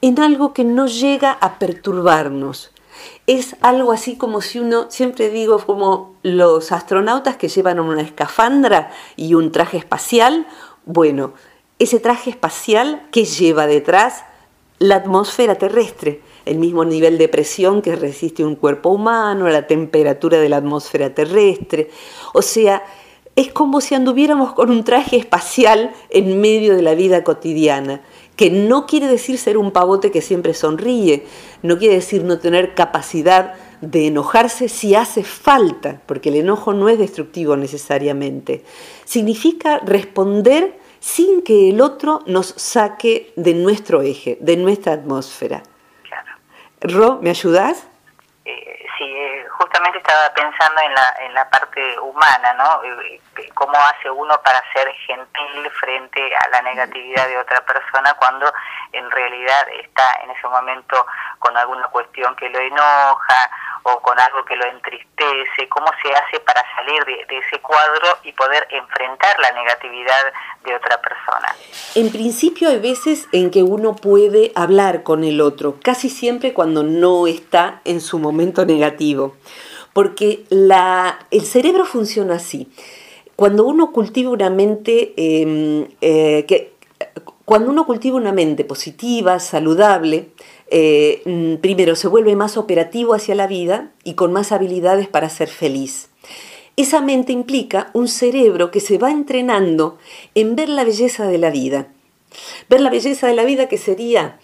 en 0.00 0.18
algo 0.18 0.54
que 0.54 0.64
no 0.64 0.86
llega 0.86 1.32
a 1.32 1.58
perturbarnos. 1.58 2.70
Es 3.26 3.56
algo 3.60 3.92
así 3.92 4.16
como 4.16 4.40
si 4.40 4.58
uno, 4.58 4.86
siempre 4.88 5.28
digo, 5.28 5.58
como 5.58 6.14
los 6.22 6.72
astronautas 6.72 7.36
que 7.36 7.48
llevan 7.48 7.78
una 7.78 8.00
escafandra 8.00 8.90
y 9.16 9.34
un 9.34 9.52
traje 9.52 9.76
espacial, 9.76 10.46
bueno, 10.86 11.34
ese 11.78 12.00
traje 12.00 12.30
espacial 12.30 13.06
que 13.12 13.26
lleva 13.26 13.66
detrás 13.66 14.24
la 14.78 14.96
atmósfera 14.96 15.56
terrestre, 15.56 16.22
el 16.46 16.56
mismo 16.56 16.86
nivel 16.86 17.18
de 17.18 17.28
presión 17.28 17.82
que 17.82 17.96
resiste 17.96 18.46
un 18.46 18.56
cuerpo 18.56 18.88
humano, 18.88 19.46
la 19.50 19.66
temperatura 19.66 20.38
de 20.38 20.48
la 20.48 20.56
atmósfera 20.56 21.12
terrestre, 21.12 21.90
o 22.32 22.40
sea, 22.40 22.82
es 23.38 23.52
como 23.52 23.80
si 23.80 23.94
anduviéramos 23.94 24.52
con 24.52 24.68
un 24.68 24.82
traje 24.82 25.16
espacial 25.16 25.92
en 26.10 26.40
medio 26.40 26.74
de 26.74 26.82
la 26.82 26.96
vida 26.96 27.22
cotidiana. 27.22 28.00
que 28.36 28.50
no 28.50 28.86
quiere 28.86 29.08
decir 29.08 29.36
ser 29.36 29.56
un 29.58 29.72
pavote 29.72 30.12
que 30.12 30.22
siempre 30.22 30.54
sonríe, 30.54 31.26
no 31.62 31.76
quiere 31.76 31.96
decir 31.96 32.22
no 32.22 32.38
tener 32.38 32.74
capacidad 32.74 33.54
de 33.80 34.06
enojarse 34.06 34.68
si 34.68 34.94
hace 34.94 35.24
falta, 35.24 36.00
porque 36.06 36.28
el 36.28 36.36
enojo 36.36 36.72
no 36.72 36.88
es 36.88 36.98
destructivo 36.98 37.56
necesariamente. 37.56 38.64
Significa 39.04 39.78
responder 39.78 40.78
sin 41.00 41.42
que 41.42 41.70
el 41.70 41.80
otro 41.80 42.22
nos 42.26 42.54
saque 42.56 43.32
de 43.34 43.54
nuestro 43.54 44.02
eje, 44.02 44.38
de 44.40 44.56
nuestra 44.56 44.92
atmósfera. 44.92 45.64
Claro. 46.04 46.30
Ro, 46.80 47.18
¿me 47.20 47.30
ayudas? 47.30 47.88
Eh, 48.44 48.86
sí, 48.98 49.04
eh, 49.04 49.46
justamente 49.50 49.98
estaba 49.98 50.32
pensando 50.34 50.80
en 50.86 50.94
la, 50.94 51.26
en 51.26 51.34
la 51.34 51.50
parte 51.50 51.98
humana, 51.98 52.54
¿no? 52.54 52.80
Cómo 53.54 53.76
hace 53.76 54.10
uno 54.10 54.40
para 54.42 54.62
ser 54.72 54.92
gentil 55.06 55.70
frente 55.80 56.20
a 56.36 56.48
la 56.48 56.62
negatividad 56.62 57.28
de 57.28 57.38
otra 57.38 57.60
persona 57.64 58.14
cuando 58.14 58.52
en 58.92 59.10
realidad 59.10 59.68
está 59.80 60.20
en 60.22 60.30
ese 60.30 60.46
momento 60.48 61.06
con 61.38 61.56
alguna 61.56 61.86
cuestión 61.88 62.34
que 62.36 62.48
lo 62.48 62.58
enoja 62.58 63.50
o 63.84 64.00
con 64.00 64.18
algo 64.18 64.44
que 64.44 64.56
lo 64.56 64.66
entristece, 64.66 65.68
cómo 65.68 65.86
se 66.02 66.12
hace 66.12 66.40
para 66.40 66.62
salir 66.76 67.04
de, 67.04 67.38
ese 67.38 67.60
cuadro 67.60 68.18
y 68.24 68.32
poder 68.32 68.66
enfrentar 68.70 69.38
la 69.40 69.52
negatividad 69.52 70.32
de 70.64 70.74
otra 70.74 71.00
persona. 71.00 71.54
En 71.94 72.10
principio 72.10 72.68
hay 72.68 72.80
veces 72.80 73.28
en 73.32 73.50
que 73.50 73.62
uno 73.62 73.94
puede 73.94 74.52
hablar 74.54 75.02
con 75.02 75.24
el 75.24 75.40
otro, 75.40 75.76
casi 75.82 76.10
siempre 76.10 76.52
cuando 76.52 76.82
no 76.82 77.26
está 77.26 77.80
en 77.84 78.00
su 78.00 78.18
momento 78.18 78.64
negativo, 78.64 79.36
porque 79.92 80.44
la, 80.50 81.18
el 81.30 81.46
cerebro 81.46 81.84
funciona 81.84 82.34
así. 82.34 82.70
Cuando 83.38 83.64
uno 83.64 83.92
cultiva 83.92 84.30
una 84.30 84.50
mente 84.50 85.12
em, 85.16 85.86
eh, 86.00 86.72
cuando 87.44 87.70
uno 87.70 87.86
cultiva 87.86 88.16
una 88.16 88.32
mente 88.32 88.64
positiva, 88.64 89.38
saludable, 89.38 90.30
eh, 90.72 91.22
mm, 91.24 91.60
primero 91.60 91.94
se 91.94 92.08
vuelve 92.08 92.34
más 92.34 92.56
operativo 92.56 93.14
hacia 93.14 93.36
la 93.36 93.46
vida 93.46 93.92
y 94.02 94.14
con 94.14 94.32
más 94.32 94.50
habilidades 94.50 95.06
para 95.06 95.30
ser 95.30 95.46
feliz. 95.46 96.08
Esa 96.74 97.00
mente 97.00 97.32
implica 97.32 97.92
un 97.94 98.08
cerebro 98.08 98.72
que 98.72 98.80
se 98.80 98.98
va 98.98 99.12
entrenando 99.12 99.98
en 100.34 100.56
ver 100.56 100.68
la 100.68 100.82
belleza 100.82 101.28
de 101.28 101.38
la 101.38 101.50
vida. 101.50 101.92
Ver 102.68 102.80
la 102.80 102.90
belleza 102.90 103.28
de 103.28 103.34
la 103.34 103.44
vida 103.44 103.68
que 103.68 103.78
sería 103.78 104.40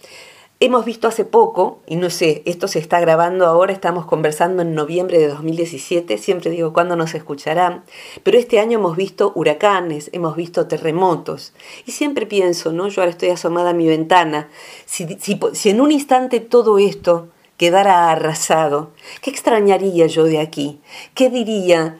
Hemos 0.61 0.85
visto 0.85 1.09
hace 1.09 1.25
poco, 1.25 1.81
y 1.85 1.97
no 1.97 2.09
sé, 2.09 2.41
esto 2.45 2.69
se 2.69 2.79
está 2.79 3.01
grabando 3.01 3.45
ahora, 3.45 3.73
estamos 3.73 4.05
conversando 4.05 4.61
en 4.61 4.73
noviembre 4.73 5.19
de 5.19 5.27
2017, 5.27 6.17
siempre 6.17 6.49
digo 6.49 6.71
cuándo 6.71 6.95
nos 6.95 7.13
escucharán, 7.13 7.83
pero 8.23 8.37
este 8.37 8.59
año 8.59 8.79
hemos 8.79 8.95
visto 8.95 9.33
huracanes, 9.35 10.09
hemos 10.13 10.37
visto 10.37 10.65
terremotos, 10.65 11.51
y 11.85 11.91
siempre 11.91 12.25
pienso, 12.25 12.71
¿no? 12.71 12.87
Yo 12.87 13.01
ahora 13.01 13.11
estoy 13.11 13.29
asomada 13.31 13.71
a 13.71 13.73
mi 13.73 13.85
ventana, 13.85 14.47
si, 14.85 15.05
si 15.19 15.69
en 15.69 15.81
un 15.81 15.91
instante 15.91 16.39
todo 16.39 16.77
esto 16.79 17.27
quedara 17.57 18.09
arrasado, 18.09 18.91
¿qué 19.21 19.31
extrañaría 19.31 20.07
yo 20.07 20.23
de 20.23 20.39
aquí? 20.39 20.79
¿Qué 21.15 21.29
diría? 21.29 21.99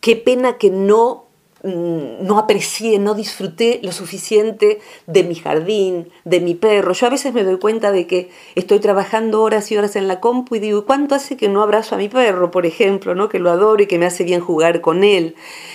Qué 0.00 0.14
pena 0.14 0.58
que 0.58 0.70
no 0.70 1.24
no 1.62 2.38
aprecié, 2.38 2.98
no 2.98 3.14
disfruté 3.14 3.80
lo 3.82 3.92
suficiente 3.92 4.80
de 5.06 5.24
mi 5.24 5.34
jardín, 5.34 6.08
de 6.24 6.40
mi 6.40 6.54
perro. 6.54 6.92
Yo 6.92 7.06
a 7.06 7.10
veces 7.10 7.34
me 7.34 7.44
doy 7.44 7.58
cuenta 7.58 7.92
de 7.92 8.06
que 8.06 8.30
estoy 8.54 8.80
trabajando 8.80 9.42
horas 9.42 9.70
y 9.70 9.76
horas 9.76 9.96
en 9.96 10.08
la 10.08 10.20
compu 10.20 10.56
y 10.56 10.60
digo, 10.60 10.86
¿cuánto 10.86 11.14
hace 11.14 11.36
que 11.36 11.48
no 11.48 11.62
abrazo 11.62 11.94
a 11.94 11.98
mi 11.98 12.08
perro, 12.08 12.50
por 12.50 12.64
ejemplo, 12.64 13.14
¿no? 13.14 13.28
que 13.28 13.38
lo 13.38 13.50
adoro 13.50 13.82
y 13.82 13.86
que 13.86 13.98
me 13.98 14.06
hace 14.06 14.24
bien 14.24 14.40
jugar 14.40 14.80
con 14.80 15.04
él? 15.04 15.34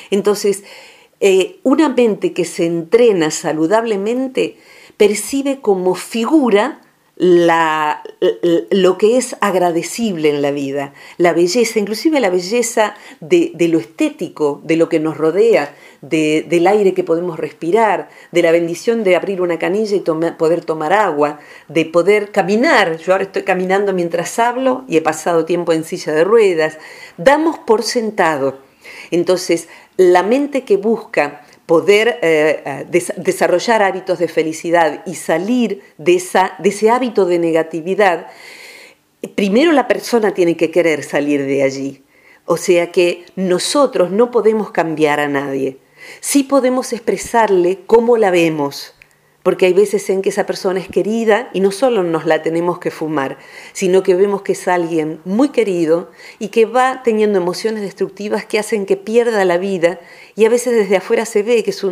Entonces, 0.09 0.63
eh, 1.19 1.59
una 1.63 1.89
mente 1.89 2.33
que 2.33 2.45
se 2.45 2.65
entrena 2.65 3.31
saludablemente 3.31 4.57
percibe 4.97 5.61
como 5.61 5.95
figura 5.95 6.81
la, 7.17 8.03
lo 8.71 8.97
que 8.97 9.17
es 9.17 9.37
agradecible 9.39 10.29
en 10.29 10.41
la 10.41 10.51
vida, 10.51 10.93
la 11.17 11.31
belleza, 11.31 11.79
inclusive 11.79 12.19
la 12.19 12.29
belleza 12.29 12.95
de, 13.21 13.53
lo 13.69 13.79
estético, 13.79 14.61
de 14.63 14.75
lo 14.75 14.89
que 14.89 14.99
nos 14.99 15.17
rodea, 15.17 15.73
del 16.01 16.67
aire 16.67 16.93
que 16.93 17.03
podemos 17.03 17.39
respirar, 17.39 18.09
de 18.31 18.41
la 18.41 18.51
bendición 18.51 19.03
de 19.03 19.15
abrir 19.15 19.41
una 19.41 19.57
canilla 19.57 19.95
y 19.95 20.01
poder 20.01 20.63
tomar 20.65 20.91
agua, 20.91 21.39
de 21.69 21.85
poder 21.85 22.31
caminar. 22.31 22.97
Yo 22.97 23.13
ahora 23.13 23.23
estoy 23.23 23.43
caminando 23.43 23.93
mientras 23.93 24.37
hablo 24.37 24.83
y 24.87 24.97
he 24.97 25.01
pasado 25.01 25.45
tiempo 25.45 25.71
en 25.71 25.85
silla 25.85 26.13
de 26.13 26.25
ruedas. 26.25 26.77
Damos 27.17 27.57
por 27.59 27.83
sentado. 27.83 28.59
Entonces, 29.09 29.67
la 29.97 30.21
mente 30.21 30.63
que 30.63 30.77
busca 30.77 31.44
poder 31.65 32.19
eh, 32.21 32.63
eh, 32.65 33.13
desarrollar 33.17 33.81
hábitos 33.81 34.19
de 34.19 34.27
felicidad 34.27 35.03
y 35.05 35.15
salir 35.15 35.81
de, 35.97 36.15
esa, 36.15 36.55
de 36.59 36.69
ese 36.69 36.89
hábito 36.89 37.25
de 37.25 37.39
negatividad, 37.39 38.27
primero 39.35 39.71
la 39.71 39.87
persona 39.87 40.33
tiene 40.33 40.55
que 40.55 40.71
querer 40.71 41.03
salir 41.03 41.45
de 41.45 41.63
allí. 41.63 42.03
O 42.45 42.57
sea 42.57 42.91
que 42.91 43.25
nosotros 43.35 44.11
no 44.11 44.29
podemos 44.29 44.71
cambiar 44.71 45.19
a 45.19 45.27
nadie. 45.27 45.77
Sí 46.19 46.43
podemos 46.43 46.93
expresarle 46.93 47.79
cómo 47.87 48.17
la 48.17 48.29
vemos, 48.29 48.94
porque 49.45 49.67
hay 49.67 49.73
veces 49.73 50.09
en 50.09 50.23
que 50.23 50.29
esa 50.29 50.47
persona 50.47 50.79
es 50.79 50.87
querida 50.87 51.51
y 51.53 51.59
no 51.59 51.69
solo 51.69 52.01
nos 52.01 52.25
la 52.25 52.41
tenemos 52.41 52.79
que 52.79 52.89
fumar, 52.89 53.37
sino 53.73 54.01
que 54.01 54.15
vemos 54.15 54.41
que 54.41 54.53
es 54.53 54.67
alguien 54.67 55.21
muy 55.23 55.49
querido 55.49 56.09
y 56.39 56.47
que 56.47 56.65
va 56.65 57.03
teniendo 57.03 57.37
emociones 57.37 57.83
destructivas 57.83 58.43
que 58.47 58.57
hacen 58.57 58.87
que 58.87 58.97
pierda 58.97 59.45
la 59.45 59.59
vida 59.59 59.99
y 60.35 60.45
a 60.45 60.49
veces 60.49 60.73
desde 60.73 60.97
afuera 60.97 61.25
se 61.25 61.43
ve 61.43 61.63
que 61.63 61.69
es 61.69 61.85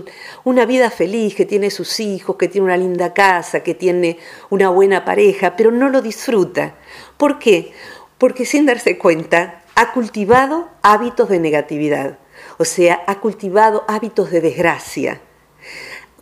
una 0.44 0.66
vida 0.66 0.90
feliz, 0.90 1.36
que 1.36 1.46
tiene 1.46 1.70
sus 1.70 2.00
hijos, 2.00 2.38
que 2.38 2.48
tiene 2.48 2.66
una 2.66 2.78
linda 2.78 3.14
casa, 3.14 3.62
que 3.62 3.76
tiene 3.76 4.18
una 4.50 4.70
buena 4.70 5.06
pareja, 5.06 5.56
pero 5.56 5.70
no 5.70 5.90
lo 5.90 6.02
disfruta. 6.02 6.74
¿Por 7.18 7.38
qué? 7.38 7.72
Porque 8.18 8.48
sin 8.48 8.66
darse 8.66 8.98
cuenta 8.98 9.62
ha 9.76 9.94
cultivado 9.94 10.70
hábitos 10.82 11.30
de 11.30 11.38
negatividad, 11.38 12.18
o 12.58 12.66
sea, 12.66 13.04
ha 13.06 13.20
cultivado 13.20 13.84
hábitos 13.88 14.32
de 14.32 14.42
desgracia 14.42 15.22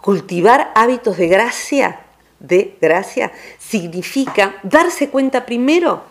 Cultivar 0.01 0.71
hábitos 0.75 1.17
de 1.17 1.27
gracia, 1.27 2.01
de 2.39 2.75
gracia, 2.81 3.31
significa 3.59 4.55
darse 4.63 5.09
cuenta 5.09 5.45
primero 5.45 6.03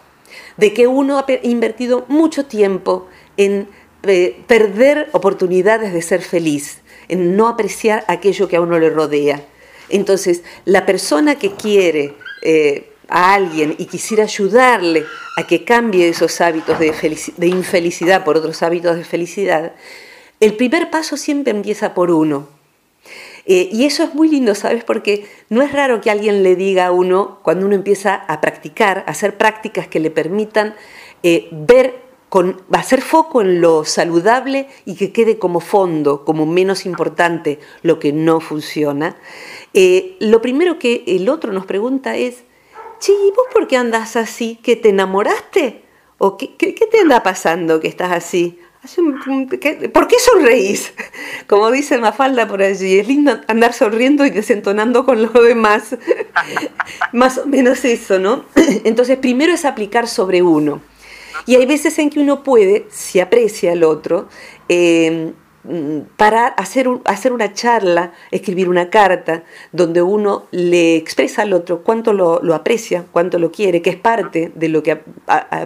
de 0.57 0.73
que 0.73 0.87
uno 0.87 1.19
ha 1.19 1.27
invertido 1.43 2.05
mucho 2.09 2.47
tiempo 2.47 3.09
en 3.37 3.69
eh, 4.03 4.43
perder 4.47 5.09
oportunidades 5.13 5.93
de 5.93 6.03
ser 6.03 6.23
feliz, 6.23 6.79
en 7.09 7.37
no 7.37 7.49
apreciar 7.49 8.05
aquello 8.09 8.49
que 8.49 8.57
a 8.57 8.61
uno 8.61 8.79
le 8.79 8.91
rodea. 8.91 9.45
Entonces, 9.89 10.43
la 10.65 10.87
persona 10.87 11.35
que 11.35 11.53
quiere 11.53 12.15
eh, 12.43 12.93
a 13.09 13.35
alguien 13.35 13.75
y 13.77 13.87
quisiera 13.87 14.25
ayudarle 14.25 15.05
a 15.37 15.47
que 15.47 15.65
cambie 15.65 16.09
esos 16.09 16.41
hábitos 16.41 16.79
de, 16.79 16.95
de 17.37 17.47
infelicidad 17.49 18.25
por 18.25 18.37
otros 18.37 18.63
hábitos 18.63 18.97
de 18.97 19.05
felicidad, 19.05 19.73
el 20.39 20.55
primer 20.55 20.91
paso 20.91 21.17
siempre 21.17 21.51
empieza 21.51 21.93
por 21.93 22.11
uno. 22.11 22.60
Eh, 23.53 23.69
y 23.73 23.85
eso 23.85 24.05
es 24.05 24.15
muy 24.15 24.29
lindo, 24.29 24.55
¿sabes? 24.55 24.85
Porque 24.85 25.27
no 25.49 25.61
es 25.61 25.73
raro 25.73 26.01
que 26.01 26.09
alguien 26.09 26.45
le 26.45 26.55
diga 26.55 26.87
a 26.87 26.93
uno, 26.93 27.41
cuando 27.43 27.67
uno 27.67 27.75
empieza 27.75 28.15
a 28.15 28.41
practicar, 28.41 28.99
a 28.99 29.11
hacer 29.11 29.37
prácticas 29.39 29.89
que 29.89 29.99
le 29.99 30.13
permitan 30.13 30.77
eh, 31.25 31.49
ver, 31.51 32.01
con, 32.29 32.63
hacer 32.71 33.03
foco 33.03 33.41
en 33.41 33.61
lo 33.61 33.85
saludable 33.85 34.69
y 34.85 34.95
que 34.95 35.11
quede 35.11 35.41
como 35.41 35.59
fondo, 35.59 36.25
como 36.25 36.47
menos 36.47 36.87
importante 36.87 37.59
lo 37.83 37.99
que 37.99 38.13
no 38.13 38.39
funciona. 38.39 39.17
Eh, 39.75 40.15
lo 40.21 40.41
primero 40.41 40.79
que 40.79 41.03
el 41.09 41.29
otro 41.29 41.53
nos 41.53 41.67
pregunta 41.67 42.17
es, 42.17 42.45
Chi, 43.01 43.13
¿vos 43.35 43.47
por 43.53 43.67
qué 43.67 43.77
andas 43.77 44.15
así? 44.15 44.61
¿Que 44.63 44.77
te 44.77 44.91
enamoraste? 44.91 45.83
¿O 46.19 46.37
qué, 46.37 46.55
qué, 46.55 46.77
qué 46.77 46.87
te 46.87 47.01
anda 47.01 47.25
pasando 47.25 47.81
que 47.81 47.89
estás 47.89 48.13
así? 48.13 48.61
¿Por 49.93 50.09
qué 50.09 50.17
sonreís? 50.19 50.93
Como 51.47 51.71
dice 51.71 51.99
Mafalda 51.99 52.49
por 52.49 52.63
allí, 52.63 52.99
es 52.99 53.07
lindo 53.07 53.39
andar 53.47 53.75
sonriendo 53.75 54.25
y 54.25 54.31
desentonando 54.31 55.05
con 55.05 55.23
los 55.23 55.33
demás. 55.35 55.97
Más 57.13 57.39
o 57.39 57.47
menos 57.47 57.85
eso, 57.85 58.19
¿no? 58.19 58.47
Entonces, 58.85 59.19
primero 59.19 59.53
es 59.53 59.67
aplicar 59.67 60.09
sobre 60.09 60.43
uno. 60.43 60.81
Y 61.47 61.57
hay 61.57 61.67
veces 61.67 61.99
en 61.99 62.09
que 62.09 62.21
uno 62.21 62.43
puede, 62.43 62.87
si 62.91 63.21
aprecia 63.21 63.73
al 63.73 63.85
otro, 63.85 64.29
eh, 64.69 65.33
Mm, 65.63 66.01
para 66.17 66.47
hacer, 66.47 66.89
hacer 67.05 67.35
una 67.35 67.53
charla, 67.53 68.15
escribir 68.31 68.71
una 68.71 68.89
carta, 68.89 69.45
donde 69.73 70.01
uno 70.01 70.47
le 70.53 70.97
expresa 70.97 71.43
al 71.43 71.53
otro 71.53 71.83
cuánto 71.83 72.15
lo, 72.15 72.55
aprecia, 72.55 73.05
cuánto 73.13 73.39
lo 73.39 73.53
quiere, 73.53 73.83
que 73.83 73.91
es 73.91 73.97
parte 73.97 74.53
de 74.55 74.69
lo 74.71 74.83
que 74.83 75.01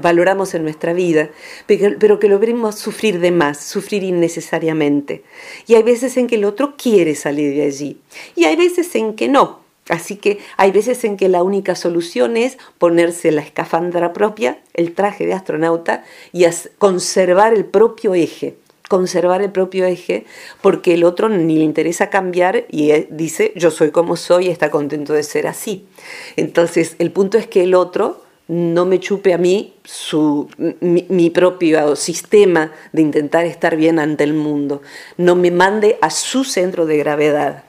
valoramos 0.02 0.54
en 0.54 0.64
nuestra 0.64 0.94
vida, 0.94 1.30
pero, 1.66 2.18
que 2.18 2.28
lo 2.28 2.40
veremos 2.40 2.74
sufrir 2.74 3.20
de 3.20 3.30
más, 3.30 3.60
sufrir 3.60 4.02
innecesariamente. 4.02 5.22
Y 5.68 5.76
hay 5.76 5.84
veces 5.84 6.16
en 6.16 6.26
que 6.26 6.36
el 6.36 6.44
otro 6.44 6.74
quiere 6.76 7.14
salir 7.14 7.54
de 7.54 7.62
allí, 7.62 8.00
y 8.34 8.46
hay 8.46 8.56
veces 8.56 8.92
en 8.96 9.14
que 9.14 9.28
no. 9.28 9.62
Así 9.90 10.16
que 10.16 10.38
hay 10.56 10.72
veces 10.72 11.04
en 11.04 11.18
que 11.18 11.28
la 11.28 11.42
única 11.42 11.74
solución 11.74 12.38
es 12.38 12.56
ponerse 12.78 13.30
la 13.30 13.42
escafandra 13.42 14.14
propia, 14.14 14.58
el 14.72 14.94
traje 14.94 15.26
de 15.26 15.34
astronauta, 15.34 16.04
y 16.32 16.46
conservar 16.78 17.52
el 17.52 17.66
propio 17.66 18.14
eje 18.14 18.56
conservar 18.94 19.42
el 19.42 19.50
propio 19.50 19.86
eje 19.86 20.24
porque 20.62 20.94
el 20.94 21.02
otro 21.02 21.28
ni 21.28 21.56
le 21.56 21.64
interesa 21.64 22.10
cambiar 22.10 22.64
y 22.70 22.92
dice 23.10 23.52
yo 23.56 23.72
soy 23.72 23.90
como 23.90 24.14
soy 24.14 24.46
y 24.46 24.50
está 24.50 24.70
contento 24.70 25.14
de 25.14 25.24
ser 25.24 25.48
así. 25.48 25.88
Entonces 26.36 26.94
el 27.00 27.10
punto 27.10 27.36
es 27.36 27.48
que 27.48 27.64
el 27.64 27.74
otro 27.74 28.22
no 28.46 28.86
me 28.86 29.00
chupe 29.00 29.34
a 29.34 29.38
mí 29.38 29.74
su, 29.82 30.48
mi, 30.80 31.30
propio 31.30 31.96
sistema 31.96 32.70
de 32.92 33.02
intentar 33.02 33.46
estar 33.46 33.74
bien 33.74 33.98
ante 33.98 34.22
el 34.22 34.32
mundo, 34.32 34.80
no 35.16 35.34
me 35.34 35.50
mande 35.50 35.98
a 36.00 36.10
su 36.10 36.44
centro 36.44 36.86
de 36.86 36.96
gravedad. 36.98 37.64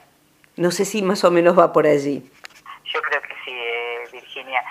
No 0.56 0.70
sé 0.70 0.84
si 0.84 1.02
más 1.02 1.24
o 1.24 1.32
menos 1.32 1.58
va 1.58 1.72
por 1.72 1.88
allí. 1.88 2.22
Yo 2.94 3.00
creo 3.02 3.20
que 3.20 3.34
sí, 3.44 3.50
eh, 3.50 3.98
Virginia. 4.12 4.62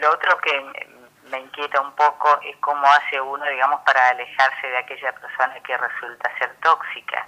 lo 0.00 0.08
otro 0.14 0.30
que 0.42 0.50
me 1.30 1.40
inquieta 1.40 1.80
un 1.80 1.92
poco 1.92 2.28
es 2.48 2.56
cómo 2.58 2.86
hace 2.86 3.20
uno, 3.20 3.44
digamos, 3.50 3.80
para 3.84 4.10
alejarse 4.10 4.66
de 4.66 4.78
aquella 4.78 5.12
persona 5.12 5.54
que 5.66 5.76
resulta 5.76 6.30
ser 6.38 6.50
tóxica. 6.62 7.26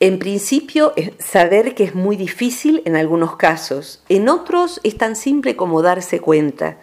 En 0.00 0.18
principio, 0.18 0.94
saber 1.18 1.74
que 1.74 1.84
es 1.84 1.94
muy 1.94 2.16
difícil 2.16 2.82
en 2.84 2.94
algunos 2.94 3.36
casos. 3.36 4.04
En 4.08 4.28
otros 4.28 4.80
es 4.84 4.96
tan 4.96 5.16
simple 5.16 5.56
como 5.56 5.82
darse 5.82 6.20
cuenta. 6.20 6.76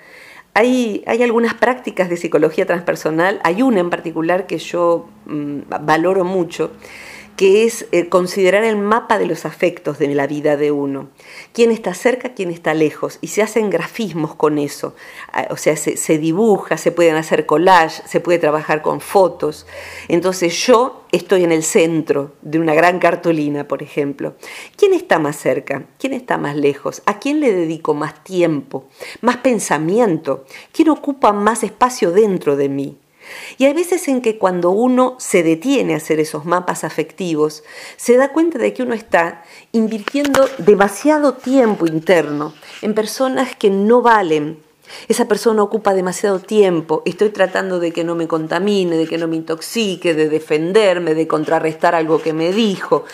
Hay, 0.54 1.04
hay 1.08 1.24
algunas 1.24 1.54
prácticas 1.54 2.10
de 2.10 2.18
psicología 2.18 2.66
transpersonal, 2.66 3.40
hay 3.44 3.62
una 3.62 3.80
en 3.80 3.90
particular 3.90 4.48
que 4.48 4.58
yo 4.58 5.10
mm, 5.25 5.62
valoro 5.82 6.24
mucho, 6.24 6.72
que 7.36 7.65
es 7.65 7.88
eh, 7.92 8.08
considerar 8.08 8.63
el 8.63 8.77
mapa 8.77 9.20
de 9.20 9.25
los 9.25 9.46
afectos 9.46 10.00
de 10.00 10.13
la 10.13 10.27
vida 10.27 10.56
de 10.56 10.72
uno. 10.72 11.10
Quién 11.51 11.72
está 11.72 11.94
cerca, 11.94 12.34
quién 12.34 12.50
está 12.50 12.74
lejos. 12.74 13.18
Y 13.22 13.27
se 13.27 13.42
hacen 13.42 13.70
grafismos 13.70 14.36
con 14.36 14.58
eso. 14.58 14.96
Ah, 15.34 15.48
o 15.50 15.58
sea, 15.58 15.75
se, 15.75 16.18
dibuja, 16.18 16.77
se 16.77 16.92
pueden 16.92 17.15
hacer 17.15 17.46
collage, 17.46 18.04
se 18.08 18.20
puede 18.20 18.39
trabajar 18.39 18.82
con 18.82 19.01
fotos. 19.01 19.68
Entonces 20.08 20.54
yo 20.65 21.04
estoy 21.12 21.44
en 21.44 21.51
el 21.51 21.63
centro 21.63 22.34
de 22.42 22.60
una 22.60 22.74
gran 22.74 23.00
cartulina, 23.00 23.68
por 23.68 23.84
ejemplo. 23.84 24.36
¿Quién 24.77 24.94
está 24.94 25.20
más 25.20 25.36
cerca? 25.36 25.86
¿Quién 26.00 26.13
está 26.13 26.38
más 26.38 26.56
lejos? 26.56 27.01
¿A 27.06 27.20
quién 27.20 27.42
le 27.42 27.54
dedico 27.54 27.94
más 27.94 28.24
tiempo, 28.24 28.86
más 29.22 29.38
pensamiento? 29.38 30.46
¿Quién 30.72 30.89
ocupa 30.89 31.34
más 31.34 31.63
espacio 31.63 32.12
dentro 32.12 32.56
de 32.56 32.70
mí? 32.70 32.98
Y 33.58 33.65
hay 33.65 33.74
veces 33.74 34.08
en 34.08 34.22
que 34.22 34.38
cuando 34.38 34.72
uno 34.72 35.15
se 35.20 35.44
detiene 35.44 35.94
a 35.94 35.98
hacer 35.98 36.20
esos 36.20 36.46
mapas 36.46 36.84
afectivos, 36.84 37.63
se 37.98 38.17
da 38.17 38.32
cuenta 38.32 38.58
de 38.58 38.74
que 38.74 38.84
uno 38.84 38.94
está 38.94 39.44
invirtiendo 39.72 40.48
demasiado 40.58 41.34
tiempo 41.34 41.86
interno 41.86 42.53
en 42.82 42.94
personas 42.94 43.55
que 43.55 43.70
no 43.70 44.01
valen. 44.01 44.60
Esa 45.08 45.27
persona 45.27 45.63
ocupa 45.63 45.94
demasiado 45.94 46.39
tiempo, 46.39 47.01
estoy 47.05 47.29
tratando 47.29 47.79
de 47.79 47.91
que 47.91 48.03
no 48.03 48.15
me 48.15 48.27
contamine, 48.27 48.98
de 48.98 49.08
que 49.08 49.17
no 49.17 49.27
me 49.27 49.36
intoxique, 49.36 50.13
de 50.13 50.29
defenderme, 50.29 51.15
de 51.15 51.27
contrarrestar 51.27 51.96
algo 51.96 52.22
que 52.22 52.34
me 52.34 52.51
dijo. 52.51 53.05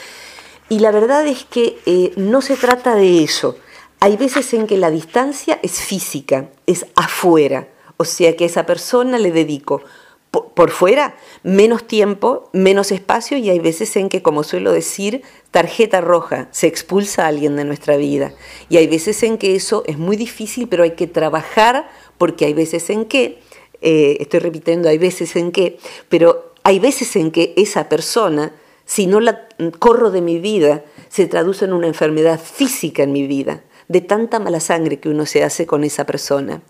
Y 0.69 0.79
la 0.79 0.91
verdad 0.91 1.25
es 1.27 1.45
que 1.45 1.79
eh, 1.85 2.13
no 2.15 2.41
se 2.41 2.55
trata 2.55 2.95
de 2.95 3.23
eso. 3.23 3.57
Hay 3.99 4.17
veces 4.17 4.53
en 4.53 4.67
que 4.67 4.77
la 4.77 4.89
distancia 4.89 5.59
es 5.61 5.81
física, 5.81 6.49
es 6.65 6.85
afuera. 6.95 7.67
O 7.97 8.05
sea 8.05 8.35
que 8.35 8.45
a 8.45 8.47
esa 8.47 8.65
persona 8.65 9.19
le 9.19 9.31
dedico 9.31 9.81
por, 10.31 10.71
fuera 10.71 11.15
menos 11.43 11.85
tiempo, 11.85 12.49
menos 12.53 12.91
espacio 12.93 13.37
y 13.37 13.49
hay 13.49 13.59
veces 13.59 13.95
en 13.97 14.07
que, 14.07 14.21
como 14.21 14.43
suelo 14.43 14.71
decir, 14.71 15.23
tarjeta 15.51 15.99
roja, 15.99 16.47
se 16.51 16.67
expulsa 16.67 17.25
a 17.25 17.27
alguien 17.27 17.57
de 17.57 17.65
nuestra 17.65 17.97
vida. 17.97 18.33
Y 18.69 18.77
hay 18.77 18.87
veces 18.87 19.21
en 19.23 19.37
que 19.37 19.55
eso 19.55 19.83
es 19.85 19.97
muy 19.97 20.15
difícil, 20.15 20.69
pero 20.69 20.83
hay 20.83 20.91
que 20.91 21.07
trabajar 21.07 21.89
porque 22.17 22.45
hay 22.45 22.53
veces 22.53 22.89
en 22.89 23.05
que, 23.05 23.39
eh, 23.81 24.17
estoy 24.21 24.39
repitiendo, 24.39 24.87
hay 24.87 24.97
veces 24.97 25.35
en 25.35 25.51
que, 25.51 25.77
pero 26.07 26.53
hay 26.63 26.79
veces 26.79 27.15
en 27.17 27.31
que 27.31 27.53
esa 27.57 27.89
persona, 27.89 28.53
si 28.85 29.07
no 29.07 29.19
la 29.19 29.49
corro 29.79 30.11
de 30.11 30.21
mi 30.21 30.39
vida, 30.39 30.85
se 31.09 31.27
traduce 31.27 31.65
en 31.65 31.73
una 31.73 31.87
enfermedad 31.87 32.39
física 32.39 33.03
en 33.03 33.11
mi 33.11 33.27
vida, 33.27 33.63
de 33.89 33.99
tanta 33.99 34.39
mala 34.39 34.61
sangre 34.61 35.01
que 35.01 35.09
uno 35.09 35.25
se 35.25 35.43
hace 35.43 35.65
con 35.65 35.83
esa 35.83 36.05
persona. 36.05 36.61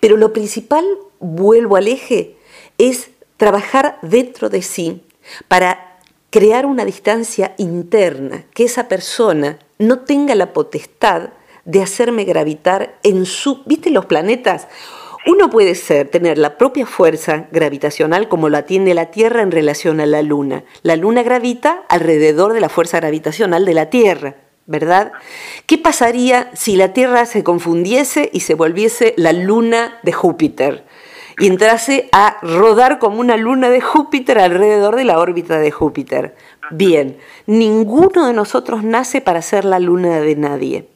Pero 0.00 0.18
lo 0.18 0.34
principal, 0.34 0.84
vuelvo 1.18 1.76
al 1.76 1.88
eje, 1.88 2.37
es 2.78 3.10
trabajar 3.36 3.98
dentro 4.02 4.48
de 4.48 4.62
sí 4.62 5.02
para 5.48 5.98
crear 6.30 6.66
una 6.66 6.84
distancia 6.84 7.54
interna, 7.58 8.44
que 8.54 8.64
esa 8.64 8.88
persona 8.88 9.58
no 9.78 10.00
tenga 10.00 10.34
la 10.34 10.52
potestad 10.52 11.30
de 11.64 11.82
hacerme 11.82 12.24
gravitar 12.24 12.98
en 13.02 13.26
su... 13.26 13.62
¿Viste 13.66 13.90
los 13.90 14.06
planetas? 14.06 14.68
Uno 15.26 15.50
puede 15.50 15.74
ser, 15.74 16.08
tener 16.08 16.38
la 16.38 16.56
propia 16.56 16.86
fuerza 16.86 17.48
gravitacional 17.52 18.28
como 18.28 18.48
la 18.48 18.62
tiene 18.62 18.94
la 18.94 19.10
Tierra 19.10 19.42
en 19.42 19.50
relación 19.50 20.00
a 20.00 20.06
la 20.06 20.22
Luna. 20.22 20.64
La 20.82 20.96
Luna 20.96 21.22
gravita 21.22 21.84
alrededor 21.88 22.54
de 22.54 22.60
la 22.60 22.70
fuerza 22.70 22.98
gravitacional 22.98 23.66
de 23.66 23.74
la 23.74 23.90
Tierra, 23.90 24.36
¿verdad? 24.64 25.12
¿Qué 25.66 25.76
pasaría 25.76 26.50
si 26.54 26.76
la 26.76 26.94
Tierra 26.94 27.26
se 27.26 27.44
confundiese 27.44 28.30
y 28.32 28.40
se 28.40 28.54
volviese 28.54 29.12
la 29.18 29.32
Luna 29.32 29.98
de 30.02 30.12
Júpiter? 30.12 30.84
Y 31.38 31.46
entrase 31.46 32.08
a 32.12 32.38
rodar 32.42 32.98
como 32.98 33.20
una 33.20 33.36
luna 33.36 33.70
de 33.70 33.80
Júpiter 33.80 34.38
alrededor 34.38 34.96
de 34.96 35.04
la 35.04 35.18
órbita 35.18 35.58
de 35.58 35.70
Júpiter. 35.70 36.34
Bien, 36.70 37.18
ninguno 37.46 38.26
de 38.26 38.32
nosotros 38.32 38.82
nace 38.84 39.20
para 39.20 39.42
ser 39.42 39.64
la 39.64 39.78
luna 39.78 40.20
de 40.20 40.36
nadie. 40.36 40.88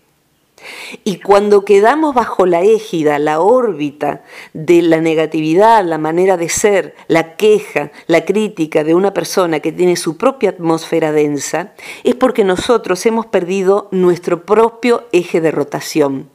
Y 1.05 1.19
cuando 1.19 1.65
quedamos 1.65 2.15
bajo 2.15 2.47
la 2.47 2.63
égida, 2.63 3.19
la 3.19 3.41
órbita 3.41 4.23
de 4.53 4.83
la 4.83 5.01
negatividad, 5.01 5.85
la 5.85 5.99
manera 5.99 6.37
de 6.37 6.49
ser, 6.49 6.95
la 7.09 7.37
queja, 7.37 7.91
la 8.07 8.25
crítica 8.25 8.85
de 8.85 8.95
una 8.95 9.13
persona 9.13 9.61
que 9.61 9.73
tiene 9.73 9.97
su 9.97 10.17
propia 10.17 10.51
atmósfera 10.51 11.13
densa, 11.13 11.73
es 12.05 12.15
porque 12.15 12.45
nosotros 12.45 13.05
hemos 13.07 13.27
perdido 13.27 13.89
nuestro 13.91 14.45
propio 14.45 15.07
eje 15.13 15.41
de 15.41 15.51
rotación. 15.51 16.31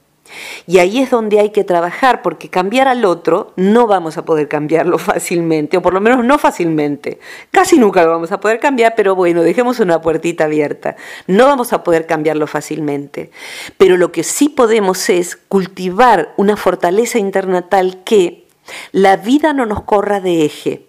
Y 0.65 0.79
ahí 0.79 0.99
es 0.99 1.09
donde 1.09 1.39
hay 1.39 1.51
que 1.51 1.63
trabajar, 1.63 2.21
porque 2.21 2.49
cambiar 2.49 2.87
al 2.87 3.05
otro 3.05 3.53
no 3.55 3.87
vamos 3.87 4.17
a 4.17 4.25
poder 4.25 4.47
cambiarlo 4.47 4.97
fácilmente, 4.97 5.77
o 5.77 5.81
por 5.81 5.93
lo 5.93 6.01
menos 6.01 6.23
no 6.23 6.37
fácilmente. 6.37 7.19
Casi 7.51 7.77
nunca 7.77 8.03
lo 8.03 8.11
vamos 8.11 8.31
a 8.31 8.39
poder 8.39 8.59
cambiar, 8.59 8.93
pero 8.95 9.15
bueno, 9.15 9.41
dejemos 9.41 9.79
una 9.79 10.01
puertita 10.01 10.45
abierta. 10.45 10.95
No 11.27 11.45
vamos 11.45 11.73
a 11.73 11.83
poder 11.83 12.05
cambiarlo 12.05 12.47
fácilmente. 12.47 13.31
Pero 13.77 13.97
lo 13.97 14.11
que 14.11 14.23
sí 14.23 14.49
podemos 14.49 15.09
es 15.09 15.35
cultivar 15.35 16.33
una 16.37 16.57
fortaleza 16.57 17.19
interna 17.19 17.69
tal 17.69 18.03
que 18.03 18.47
la 18.91 19.17
vida 19.17 19.53
no 19.53 19.65
nos 19.65 19.83
corra 19.83 20.19
de 20.19 20.45
eje. 20.45 20.85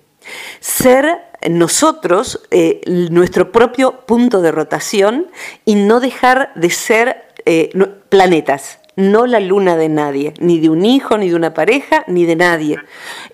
Ser 0.61 1.20
nosotros 1.48 2.40
eh, 2.51 2.81
nuestro 3.11 3.53
propio 3.53 4.01
punto 4.07 4.42
de 4.42 4.51
rotación 4.51 5.29
y 5.64 5.77
no 5.77 6.01
dejar 6.01 6.53
de 6.55 6.70
ser 6.70 7.24
eh, 7.46 7.70
planetas 8.09 8.81
no 8.98 9.26
la 9.26 9.38
luna 9.38 9.76
de 9.76 9.88
nadie, 9.88 10.34
ni 10.40 10.58
de 10.58 10.68
un 10.68 10.84
hijo, 10.84 11.16
ni 11.16 11.28
de 11.28 11.37
una 11.37 11.54
pareja, 11.54 12.02
ni 12.08 12.26
de 12.26 12.34
nadie. 12.34 12.78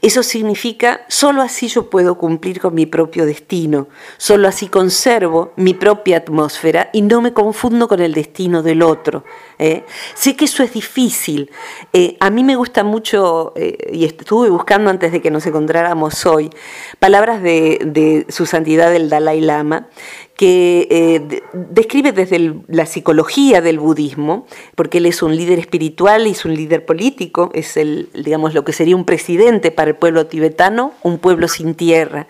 Eso 0.02 0.22
significa, 0.22 1.06
solo 1.08 1.40
así 1.40 1.68
yo 1.68 1.88
puedo 1.88 2.18
cumplir 2.18 2.60
con 2.60 2.74
mi 2.74 2.84
propio 2.84 3.24
destino, 3.24 3.88
solo 4.18 4.46
así 4.46 4.68
conservo 4.68 5.54
mi 5.56 5.72
propia 5.72 6.18
atmósfera 6.18 6.90
y 6.92 7.00
no 7.00 7.22
me 7.22 7.32
confundo 7.32 7.88
con 7.88 8.00
el 8.02 8.12
destino 8.12 8.62
del 8.62 8.82
otro. 8.82 9.24
¿eh? 9.58 9.84
Sé 10.12 10.36
que 10.36 10.44
eso 10.44 10.62
es 10.62 10.74
difícil. 10.74 11.50
Eh, 11.94 12.18
a 12.20 12.28
mí 12.28 12.44
me 12.44 12.56
gusta 12.56 12.84
mucho, 12.84 13.54
eh, 13.56 13.90
y 13.90 14.04
estuve 14.04 14.50
buscando 14.50 14.90
antes 14.90 15.12
de 15.12 15.22
que 15.22 15.30
nos 15.30 15.46
encontráramos 15.46 16.26
hoy, 16.26 16.50
palabras 16.98 17.42
de, 17.42 17.78
de 17.86 18.26
su 18.28 18.44
santidad 18.44 18.94
el 18.94 19.08
Dalai 19.08 19.40
Lama, 19.40 19.88
que 20.36 20.88
eh, 20.90 21.42
describe 21.52 22.12
desde 22.12 22.54
la 22.66 22.86
psicología 22.86 23.60
del 23.60 23.78
budismo, 23.78 24.46
porque 24.74 24.98
él 24.98 25.06
es 25.06 25.22
un 25.22 25.36
líder 25.36 25.58
espiritual 25.60 26.26
y 26.26 26.30
es 26.30 26.44
un 26.44 26.54
líder 26.54 26.84
político, 26.84 27.50
es 27.54 27.76
el, 27.76 28.08
digamos, 28.12 28.52
lo 28.52 28.64
que 28.64 28.72
sería 28.72 28.96
un 28.96 29.04
presidente 29.04 29.70
para 29.70 29.90
el 29.90 29.96
pueblo 29.96 30.26
tibetano, 30.26 30.92
un 31.02 31.18
pueblo 31.18 31.46
sin 31.46 31.74
tierra. 31.74 32.26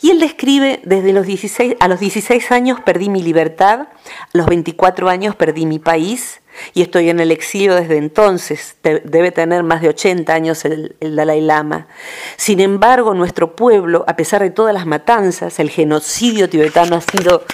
Y 0.00 0.10
él 0.10 0.20
describe 0.20 0.80
desde 0.84 1.12
los 1.12 1.26
16, 1.26 1.76
a 1.80 1.88
los 1.88 1.98
16 1.98 2.52
años 2.52 2.80
perdí 2.80 3.08
mi 3.08 3.22
libertad, 3.22 3.80
a 3.80 3.88
los 4.32 4.46
24 4.46 5.08
años 5.08 5.34
perdí 5.34 5.66
mi 5.66 5.80
país, 5.80 6.40
y 6.74 6.82
estoy 6.82 7.10
en 7.10 7.20
el 7.20 7.30
exilio 7.30 7.74
desde 7.74 7.96
entonces, 7.96 8.76
debe 8.82 9.32
tener 9.32 9.62
más 9.62 9.80
de 9.80 9.88
80 9.88 10.32
años 10.32 10.64
el, 10.64 10.96
Dalai 11.00 11.40
Lama. 11.40 11.86
Sin 12.36 12.60
embargo, 12.60 13.14
nuestro 13.14 13.54
pueblo, 13.56 14.04
a 14.06 14.16
pesar 14.16 14.42
de 14.42 14.50
todas 14.50 14.74
las 14.74 14.86
matanzas, 14.86 15.58
el 15.58 15.70
genocidio 15.70 16.48
tibetano 16.48 16.96
ha 16.96 17.00
sido 17.00 17.44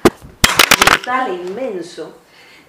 brutal 0.80 1.30
e 1.30 1.34
inmenso, 1.34 2.16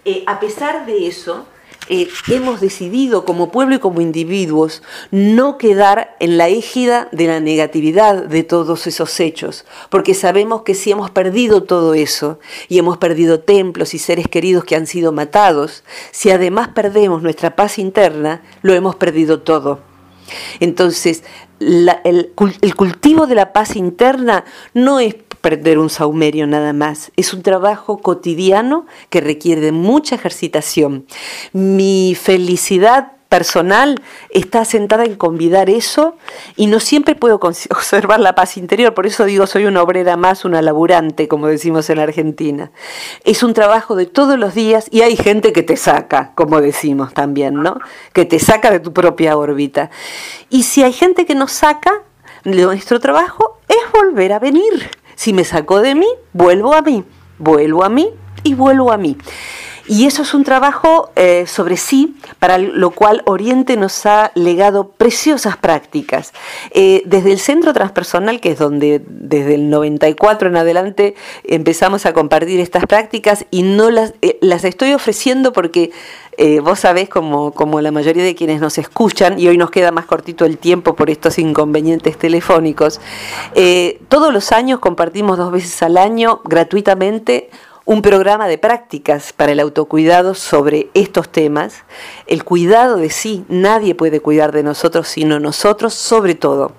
eh, 0.04 0.24
a 0.28 0.40
pesar 0.40 0.86
de 0.86 1.08
eso, 1.08 1.48
eh, 1.88 2.08
hemos 2.30 2.62
decidido 2.62 3.26
como 3.26 3.52
pueblo 3.52 3.76
y 3.76 3.80
como 3.80 4.02
individuos 4.02 4.82
no 5.12 5.58
quedar 5.58 6.16
en 6.20 6.38
la 6.38 6.48
égida 6.48 7.10
de 7.12 7.28
la 7.28 7.40
negatividad 7.40 8.24
de 8.24 8.44
todos 8.44 8.88
esos 8.88 9.20
hechos, 9.20 9.66
porque 9.90 10.16
sabemos 10.16 10.64
que 10.64 10.74
si 10.74 10.92
hemos 10.92 11.12
perdido 11.12 11.64
todo 11.64 11.94
eso 11.94 12.40
y 12.70 12.80
hemos 12.80 12.98
perdido 12.98 13.40
templos 13.40 13.94
y 13.94 14.00
seres 14.00 14.28
queridos 14.28 14.64
que 14.64 14.76
han 14.76 14.88
sido 14.88 15.12
matados, 15.12 15.84
si 16.12 16.32
además 16.32 16.70
perdemos 16.70 17.22
nuestra 17.22 17.56
paz 17.56 17.78
interna, 17.78 18.42
lo 18.64 18.74
hemos 18.74 18.96
perdido 18.96 19.42
todo. 19.42 19.80
Entonces, 20.60 21.24
el 21.60 22.32
cultivo 22.76 23.28
de 23.28 23.36
la 23.36 23.54
paz 23.54 23.76
interna 23.76 24.44
no 24.74 25.00
es 25.00 25.16
prender 25.46 25.78
un 25.78 25.92
saumerio 25.92 26.48
nada 26.48 26.74
más. 26.74 27.12
Es 27.18 27.32
un 27.32 27.44
trabajo 27.44 28.00
cotidiano 28.00 28.88
que 29.12 29.22
requiere 29.22 29.72
mucha 29.72 30.16
ejercitación. 30.16 31.06
Mi 31.54 32.18
felicidad 32.20 33.12
personal 33.30 34.02
está 34.32 34.66
sentada 34.66 35.06
en 35.06 35.14
convidar 35.14 35.70
eso 35.70 36.16
y 36.56 36.66
no 36.66 36.80
siempre 36.80 37.14
puedo 37.14 37.36
observar 37.70 38.22
la 38.22 38.34
paz 38.34 38.58
interior, 38.58 38.96
por 38.96 39.06
eso 39.06 39.24
digo 39.26 39.46
soy 39.46 39.66
una 39.66 39.84
obrera 39.84 40.18
más, 40.18 40.46
una 40.46 40.64
laburante, 40.64 41.28
como 41.28 41.46
decimos 41.46 41.92
en 41.92 42.00
Argentina. 42.00 42.72
Es 43.24 43.44
un 43.44 43.54
trabajo 43.54 43.96
de 43.96 44.08
todos 44.08 44.40
los 44.40 44.56
días 44.56 44.88
y 44.90 45.02
hay 45.02 45.16
gente 45.16 45.54
que 45.54 45.62
te 45.62 45.78
saca, 45.78 46.32
como 46.34 46.60
decimos 46.60 47.14
también, 47.14 47.54
¿no? 47.62 47.78
Que 48.14 48.26
te 48.26 48.40
saca 48.40 48.72
de 48.72 48.80
tu 48.80 48.94
propia 48.94 49.38
órbita. 49.38 49.92
Y 50.50 50.64
si 50.64 50.82
hay 50.82 50.94
gente 50.94 51.28
que 51.28 51.36
nos 51.36 51.52
saca, 51.52 52.02
nuestro 52.46 53.00
trabajo 53.00 53.60
es 53.68 53.92
volver 53.92 54.34
a 54.34 54.40
venir. 54.40 55.05
Si 55.16 55.34
me 55.34 55.44
sacó 55.44 55.82
de 55.82 55.96
mí, 55.96 56.08
vuelvo 56.34 56.74
a 56.76 56.82
mí, 56.82 57.04
vuelvo 57.40 57.84
a 57.84 57.90
mí 57.90 58.10
y 58.44 58.54
vuelvo 58.54 58.92
a 58.92 58.98
mí. 58.98 59.18
Y 59.88 60.08
eso 60.08 60.24
es 60.24 60.34
un 60.34 60.44
trabajo 60.44 61.12
eh, 61.16 61.46
sobre 61.46 61.78
sí, 61.78 62.16
para 62.40 62.58
lo 62.58 62.90
cual 62.90 63.22
Oriente 63.26 63.78
nos 63.78 64.06
ha 64.08 64.32
legado 64.34 64.90
preciosas 64.90 65.58
prácticas. 65.58 66.34
Eh, 66.72 67.04
desde 67.06 67.32
el 67.32 67.40
Centro 67.40 67.72
Transpersonal, 67.72 68.40
que 68.40 68.52
es 68.52 68.58
donde 68.58 69.04
desde 69.08 69.54
el 69.56 69.70
94 69.70 70.50
en 70.50 70.58
adelante 70.58 71.16
empezamos 71.44 72.08
a 72.08 72.14
compartir 72.14 72.60
estas 72.60 72.88
prácticas 72.88 73.46
y 73.52 73.62
no 73.62 73.92
las, 73.92 74.16
eh, 74.24 74.40
las 74.42 74.64
estoy 74.64 74.94
ofreciendo 74.94 75.54
porque 75.54 75.92
vos 76.64 76.82
sabés, 76.82 77.08
como, 77.08 77.54
como 77.54 77.80
la 77.80 77.92
mayoría 77.92 78.22
de 78.22 78.36
quienes 78.36 78.60
nos 78.60 78.78
escuchan, 78.78 79.40
y 79.40 79.48
hoy 79.48 79.58
nos 79.58 79.72
queda 79.72 79.94
más 79.94 80.06
cortito 80.06 80.44
el 80.44 80.58
tiempo 80.58 80.94
por 80.94 81.10
estos 81.10 81.40
inconvenientes 81.40 82.18
telefónicos, 82.18 83.00
todos 84.10 84.34
los 84.34 84.52
años 84.52 84.80
compartimos 84.80 85.38
dos 85.38 85.54
veces 85.54 85.82
al 85.82 85.96
año 85.96 86.42
gratuitamente 86.44 87.50
un 87.86 88.02
programa 88.02 88.48
de 88.48 88.58
prácticas 88.58 89.32
para 89.32 89.52
el 89.52 89.60
autocuidado 89.60 90.34
sobre 90.34 90.90
estos 90.96 91.30
temas, 91.30 91.84
el 92.26 92.44
cuidado 92.44 92.98
de 92.98 93.12
sí, 93.12 93.46
nadie 93.48 93.94
puede 93.94 94.20
cuidar 94.20 94.52
de 94.52 94.64
nosotros 94.64 95.08
sino 95.08 95.40
nosotros 95.40 95.94
sobre 95.94 96.34
todo. 96.34 96.72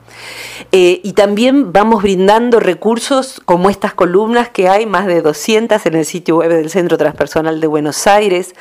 Eh, 0.72 1.00
y 1.02 1.12
también 1.12 1.72
vamos 1.72 2.02
brindando 2.02 2.60
recursos 2.60 3.40
como 3.44 3.70
estas 3.70 3.94
columnas 3.94 4.48
que 4.48 4.68
hay, 4.68 4.86
más 4.86 5.06
de 5.06 5.22
200 5.22 5.84
en 5.86 5.94
el 5.94 6.04
sitio 6.04 6.36
web 6.36 6.50
del 6.50 6.70
Centro 6.70 6.98
Transpersonal 6.98 7.60
de 7.60 7.66
Buenos 7.66 8.06
Aires, 8.06 8.54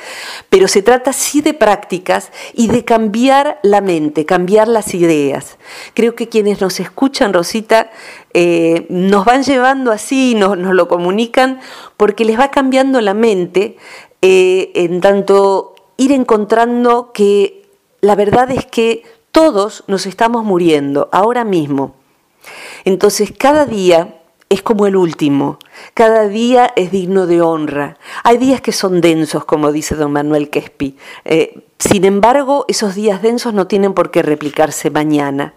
pero 0.48 0.68
se 0.68 0.82
trata 0.82 1.12
sí 1.12 1.40
de 1.40 1.54
prácticas 1.54 2.30
y 2.54 2.68
de 2.68 2.84
cambiar 2.84 3.58
la 3.62 3.80
mente, 3.80 4.24
cambiar 4.24 4.68
las 4.68 4.94
ideas. 4.94 5.58
Creo 5.94 6.14
que 6.14 6.28
quienes 6.28 6.60
nos 6.60 6.80
escuchan, 6.80 7.32
Rosita, 7.32 7.90
eh, 8.34 8.86
nos 8.88 9.24
van 9.24 9.42
llevando 9.42 9.92
así, 9.92 10.34
nos, 10.34 10.56
nos, 10.58 10.74
lo 10.74 10.88
comunican, 10.88 11.60
porque 11.96 12.24
les 12.24 12.38
va 12.38 12.50
cambiando 12.50 13.00
la 13.00 13.14
mente, 13.14 13.76
eh, 14.22 14.72
en 14.74 15.00
tanto 15.00 15.74
ir 15.96 16.12
encontrando 16.12 17.12
que 17.12 17.62
la 18.00 18.14
verdad 18.14 18.50
es 18.50 18.66
que 18.66 19.02
todos 19.36 19.84
nos 19.86 20.06
estamos 20.06 20.44
muriendo 20.44 21.10
ahora 21.12 21.44
mismo. 21.44 21.94
Entonces 22.86 23.34
cada 23.36 23.66
día 23.66 24.22
es 24.48 24.62
como 24.62 24.86
el 24.86 24.96
último, 24.96 25.58
cada 25.92 26.26
día 26.26 26.72
es 26.74 26.90
digno 26.90 27.26
de 27.26 27.42
honra. 27.42 27.98
Hay 28.24 28.38
días 28.38 28.62
que 28.62 28.72
son 28.72 29.02
densos, 29.02 29.44
como 29.44 29.72
dice 29.72 29.94
don 29.94 30.10
Manuel 30.10 30.48
Quespi. 30.48 30.96
Eh, 31.26 31.66
sin 31.78 32.06
embargo, 32.06 32.64
esos 32.68 32.94
días 32.94 33.20
densos 33.20 33.52
no 33.52 33.66
tienen 33.66 33.92
por 33.92 34.10
qué 34.10 34.22
replicarse 34.22 34.88
mañana. 34.88 35.52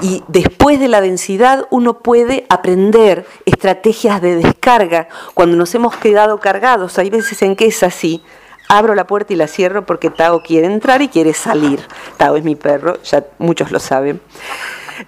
Y 0.00 0.22
después 0.28 0.78
de 0.78 0.86
la 0.86 1.00
densidad 1.00 1.66
uno 1.70 1.98
puede 1.98 2.46
aprender 2.48 3.26
estrategias 3.44 4.22
de 4.22 4.36
descarga 4.36 5.08
cuando 5.34 5.56
nos 5.56 5.74
hemos 5.74 5.96
quedado 5.96 6.38
cargados. 6.38 6.96
Hay 7.00 7.10
veces 7.10 7.42
en 7.42 7.56
que 7.56 7.66
es 7.66 7.82
así 7.82 8.22
abro 8.68 8.94
la 8.94 9.06
puerta 9.06 9.32
y 9.32 9.36
la 9.36 9.46
cierro 9.46 9.86
porque 9.86 10.10
Tao 10.10 10.42
quiere 10.42 10.66
entrar 10.66 11.02
y 11.02 11.08
quiere 11.08 11.32
salir. 11.34 11.80
Tao 12.16 12.36
es 12.36 12.44
mi 12.44 12.56
perro, 12.56 13.00
ya 13.02 13.24
muchos 13.38 13.70
lo 13.70 13.80
saben. 13.80 14.20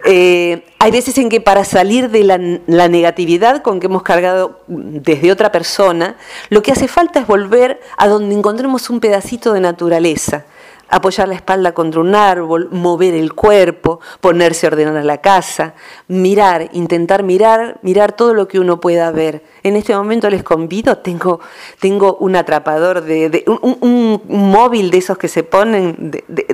Eh, 0.04 0.66
hay 0.78 0.90
veces 0.90 1.16
en 1.16 1.30
que 1.30 1.40
para 1.40 1.64
salir 1.64 2.10
de 2.10 2.22
la, 2.22 2.38
la, 2.66 2.88
negatividad 2.88 3.62
con 3.62 3.80
que 3.80 3.86
hemos 3.86 4.02
cargado 4.02 4.60
desde 4.66 5.32
otra 5.32 5.50
persona, 5.50 6.16
lo 6.50 6.62
que 6.62 6.72
hace 6.72 6.88
falta 6.88 7.20
es 7.20 7.26
volver 7.26 7.80
a 7.96 8.06
donde 8.06 8.34
encontremos 8.34 8.90
un 8.90 9.00
pedacito 9.00 9.54
de 9.54 9.60
naturaleza 9.60 10.44
apoyar 10.88 11.28
la 11.28 11.34
espalda 11.34 11.72
contra 11.72 12.00
un 12.00 12.14
árbol, 12.14 12.68
mover 12.72 13.14
el 13.14 13.34
cuerpo, 13.34 14.00
ponerse 14.20 14.66
a 14.66 14.70
ordenar 14.70 15.04
la 15.04 15.18
casa, 15.18 15.74
mirar, 16.08 16.70
intentar 16.72 17.22
mirar, 17.22 17.78
mirar 17.82 18.12
todo 18.12 18.34
lo 18.34 18.48
que 18.48 18.58
uno 18.58 18.80
pueda 18.80 19.10
ver. 19.10 19.42
En 19.62 19.76
este 19.76 19.94
momento 19.94 20.30
les 20.30 20.42
convido, 20.42 20.98
tengo, 20.98 21.40
tengo 21.80 22.16
un 22.20 22.36
atrapador, 22.36 23.02
de, 23.02 23.44
un, 23.46 24.22
móvil 24.28 24.90
de 24.90 24.98
esos 24.98 25.18
que 25.18 25.28
se 25.28 25.42
ponen, 25.42 26.10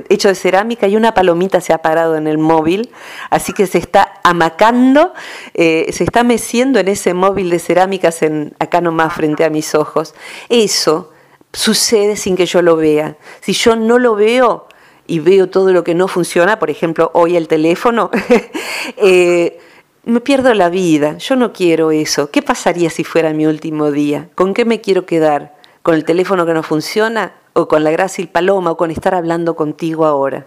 hecho 0.08 0.28
de 0.28 0.34
cerámica, 0.34 0.88
y 0.88 0.96
una 0.96 1.14
palomita 1.14 1.60
se 1.60 1.72
ha 1.72 1.78
parado 1.78 2.16
en 2.16 2.26
el 2.26 2.38
móvil, 2.38 2.90
así 3.30 3.52
que 3.52 3.66
se 3.66 3.78
está 3.78 4.20
amacando, 4.24 5.12
eh, 5.54 5.86
se 5.92 6.04
está 6.04 6.24
meciendo 6.24 6.78
en 6.80 6.88
ese 6.88 7.14
móvil 7.14 7.50
de 7.50 7.58
cerámicas 7.58 8.22
en, 8.22 8.54
acá 8.58 8.80
nomás 8.80 9.14
frente 9.14 9.44
a 9.44 9.50
mis 9.50 9.74
ojos. 9.74 10.14
Eso 10.48 11.13
sucede 11.54 12.16
sin 12.16 12.36
que 12.36 12.46
yo 12.46 12.60
lo 12.60 12.76
vea. 12.76 13.16
Si 13.40 13.52
yo 13.52 13.76
no 13.76 13.98
lo 13.98 14.14
veo 14.14 14.66
y 15.06 15.20
veo 15.20 15.48
todo 15.48 15.72
lo 15.72 15.84
que 15.84 15.94
no 15.94 16.08
funciona, 16.08 16.58
por 16.58 16.68
ejemplo, 16.68 17.10
hoy 17.14 17.36
el 17.36 17.48
teléfono, 17.48 18.10
eh, 18.96 19.58
me 20.04 20.20
pierdo 20.20 20.52
la 20.52 20.68
vida. 20.68 21.16
Yo 21.18 21.36
no 21.36 21.52
quiero 21.52 21.90
eso. 21.90 22.30
¿Qué 22.30 22.42
pasaría 22.42 22.90
si 22.90 23.04
fuera 23.04 23.32
mi 23.32 23.46
último 23.46 23.90
día? 23.90 24.28
¿Con 24.34 24.52
qué 24.52 24.64
me 24.64 24.80
quiero 24.80 25.06
quedar? 25.06 25.54
¿Con 25.82 25.94
el 25.94 26.04
teléfono 26.04 26.44
que 26.44 26.54
no 26.54 26.62
funciona? 26.62 27.34
¿O 27.52 27.68
con 27.68 27.84
la 27.84 27.90
gracia 27.90 28.24
y 28.24 28.26
paloma? 28.26 28.72
¿O 28.72 28.76
con 28.76 28.90
estar 28.90 29.14
hablando 29.14 29.54
contigo 29.54 30.04
ahora? 30.04 30.46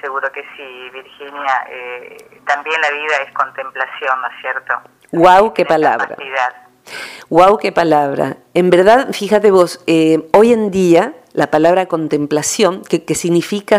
Seguro 0.00 0.32
que 0.32 0.42
sí, 0.56 0.90
Virginia. 0.92 1.66
Eh, 1.70 2.40
también 2.46 2.80
la 2.80 2.90
vida 2.90 3.16
es 3.26 3.32
contemplación, 3.34 4.20
¿no 4.20 4.28
es 4.28 4.40
cierto? 4.40 4.74
¡Wow! 5.12 5.52
¡Qué 5.52 5.64
palabra! 5.64 6.16
Wow, 7.30 7.58
qué 7.58 7.72
palabra. 7.72 8.38
En 8.54 8.70
verdad, 8.70 9.08
fíjate 9.12 9.50
vos, 9.50 9.80
eh, 9.86 10.28
hoy 10.32 10.52
en 10.52 10.70
día 10.70 11.14
la 11.32 11.50
palabra 11.50 11.86
contemplación, 11.86 12.82
que, 12.82 13.14
significa, 13.14 13.78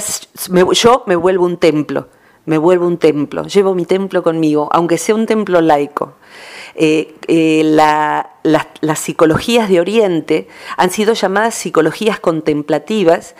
yo 0.72 1.04
me 1.06 1.16
vuelvo 1.16 1.46
un 1.46 1.58
templo, 1.58 2.08
me 2.46 2.58
vuelvo 2.58 2.88
un 2.88 2.98
templo, 2.98 3.44
llevo 3.44 3.76
mi 3.76 3.86
templo 3.86 4.24
conmigo, 4.24 4.70
aunque 4.72 4.98
sea 4.98 5.13
un 5.13 5.28
templo 5.28 5.62
laico. 5.62 6.16
Eh, 6.76 7.13
eh, 7.28 7.62
las 7.63 9.00
psicologías 9.00 9.70
de 9.70 9.80
Oriente 9.80 10.48
han 10.76 10.89
sido 10.89 11.13
llamadas 11.13 11.54
psicologías 11.54 12.20
contemplativas 12.20 13.36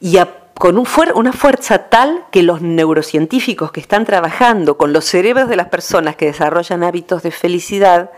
y 0.00 0.18
con 0.54 0.76
una 1.14 1.32
fuerza 1.32 1.88
tal 1.88 2.24
que 2.30 2.42
los 2.42 2.62
neurocientíficos 2.62 3.72
que 3.72 3.80
están 3.80 4.04
trabajando 4.04 4.76
con 4.76 4.92
los 4.92 5.04
cerebros 5.04 5.48
de 5.48 5.56
las 5.56 5.68
personas 5.68 6.14
que 6.14 6.26
desarrollan 6.26 6.84
hábitos 6.84 7.22
de 7.22 7.30
felicidad 7.30 8.10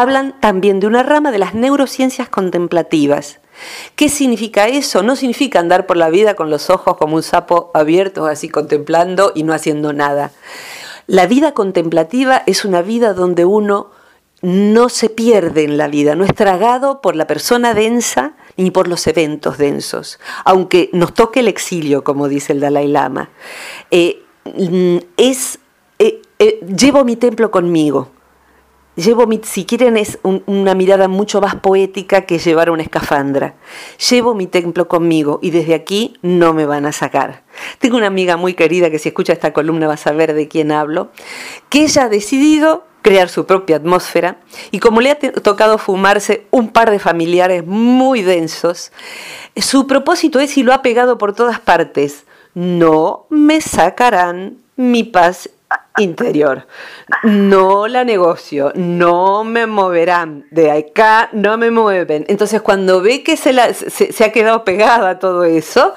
hablan 0.00 0.40
también 0.40 0.80
de 0.80 0.88
una 0.88 1.04
rama 1.04 1.30
de 1.30 1.38
las 1.38 1.54
neurociencias 1.54 2.28
contemplativas. 2.28 3.38
¿Qué 3.94 4.08
significa 4.08 4.66
eso? 4.66 5.04
No 5.04 5.14
significa 5.14 5.60
andar 5.60 5.86
por 5.86 5.96
la 5.96 6.10
vida 6.10 6.34
con 6.34 6.50
los 6.50 6.68
ojos 6.68 6.96
como 6.96 7.14
un 7.14 7.22
sapo 7.22 7.70
abierto, 7.74 8.26
así 8.26 8.48
contemplando 8.48 9.30
y 9.36 9.44
no 9.44 9.52
haciendo 9.52 9.92
nada. 9.92 10.32
La 11.06 11.26
vida 11.26 11.52
contemplativa 11.52 12.42
es 12.46 12.64
una 12.64 12.82
vida 12.82 13.14
donde 13.14 13.44
uno 13.44 13.90
no 14.42 14.88
se 14.88 15.10
pierde 15.10 15.62
en 15.62 15.78
la 15.78 15.86
vida, 15.86 16.16
no 16.16 16.24
es 16.24 16.34
tragado 16.34 17.00
por 17.00 17.14
la 17.14 17.28
persona 17.28 17.72
densa 17.72 18.34
ni 18.56 18.72
por 18.72 18.88
los 18.88 19.06
eventos 19.06 19.58
densos, 19.58 20.18
aunque 20.44 20.90
nos 20.92 21.14
toque 21.14 21.40
el 21.40 21.48
exilio, 21.48 22.02
como 22.02 22.28
dice 22.28 22.52
el 22.52 22.60
Dalai 22.60 22.88
Lama. 22.88 23.30
Eh, 23.90 24.22
mm, 24.44 24.98
es, 25.16 25.60
eh, 25.98 26.20
eh, 26.40 26.60
llevo 26.76 27.04
mi 27.04 27.16
templo 27.16 27.50
conmigo, 27.50 28.10
Llevo, 28.96 29.26
mi, 29.26 29.40
si 29.42 29.64
quieren, 29.64 29.96
es 29.96 30.18
una 30.22 30.74
mirada 30.74 31.08
mucho 31.08 31.40
más 31.40 31.56
poética 31.56 32.26
que 32.26 32.38
llevar 32.38 32.70
una 32.70 32.82
escafandra. 32.82 33.54
Llevo 34.10 34.34
mi 34.34 34.46
templo 34.46 34.86
conmigo 34.86 35.40
y 35.42 35.50
desde 35.50 35.74
aquí 35.74 36.16
no 36.22 36.52
me 36.52 36.64
van 36.64 36.86
a 36.86 36.92
sacar. 36.92 37.42
Tengo 37.80 37.96
una 37.96 38.06
amiga 38.06 38.36
muy 38.36 38.54
querida 38.54 38.90
que 38.90 39.00
si 39.00 39.08
escucha 39.08 39.32
esta 39.32 39.52
columna 39.52 39.88
va 39.88 39.94
a 39.94 39.98
saber 39.98 40.34
de 40.34 40.46
quién 40.46 40.70
hablo, 40.70 41.10
que 41.70 41.82
ella 41.82 42.04
ha 42.04 42.08
decidido 42.08 42.84
crear 43.02 43.28
su 43.28 43.44
propia 43.44 43.76
atmósfera 43.76 44.38
y 44.70 44.78
como 44.78 45.02
le 45.02 45.10
ha 45.10 45.18
tocado 45.18 45.76
fumarse 45.76 46.46
un 46.50 46.70
par 46.70 46.90
de 46.90 46.98
familiares 46.98 47.66
muy 47.66 48.22
densos, 48.22 48.92
su 49.56 49.86
propósito 49.86 50.40
es 50.40 50.56
y 50.56 50.62
lo 50.62 50.72
ha 50.72 50.82
pegado 50.82 51.18
por 51.18 51.34
todas 51.34 51.60
partes, 51.60 52.24
no 52.54 53.26
me 53.28 53.60
sacarán 53.60 54.56
mi 54.76 55.02
paz 55.02 55.50
interior. 55.98 56.66
No 57.22 57.86
la 57.86 58.04
negocio, 58.04 58.72
no 58.74 59.44
me 59.44 59.66
moverán, 59.66 60.46
de 60.50 60.70
acá 60.70 61.28
no 61.32 61.56
me 61.56 61.70
mueven. 61.70 62.24
Entonces 62.28 62.60
cuando 62.62 63.00
ve 63.00 63.22
que 63.22 63.36
se, 63.36 63.52
se, 63.74 64.24
ha 64.24 64.32
quedado 64.32 64.64
pegada 64.64 65.10
a 65.10 65.18
todo 65.18 65.44
eso, 65.44 65.94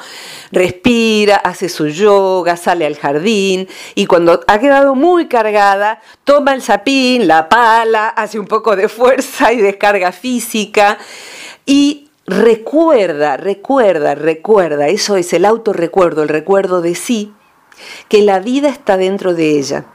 respira, 0.51 1.37
hace 1.37 1.69
su 1.69 1.87
yoga, 1.87 2.57
sale 2.57 2.85
al 2.85 2.95
jardín 2.95 3.67
y 3.95 4.05
cuando 4.05 4.41
ha 4.47 4.59
quedado 4.59 4.93
muy 4.93 5.27
cargada, 5.27 6.01
toma 6.23 6.53
el 6.53 6.61
sapín, 6.61 7.27
la 7.27 7.49
pala, 7.49 8.09
hace 8.09 8.39
un 8.39 8.47
poco 8.47 8.75
de 8.75 8.89
fuerza 8.89 9.51
y 9.51 9.57
descarga 9.57 10.11
física 10.11 10.97
y 11.65 12.09
recuerda, 12.27 13.37
recuerda, 13.37 14.13
recuerda, 14.13 14.89
eso 14.89 15.15
es 15.15 15.33
el 15.33 15.45
autorrecuerdo, 15.45 16.23
el 16.23 16.29
recuerdo 16.29 16.81
de 16.81 16.93
sí, 16.93 17.33
que 18.07 18.21
la 18.21 18.39
vida 18.39 18.69
está 18.69 18.97
dentro 18.97 19.33
de 19.33 19.57
ella 19.57 19.85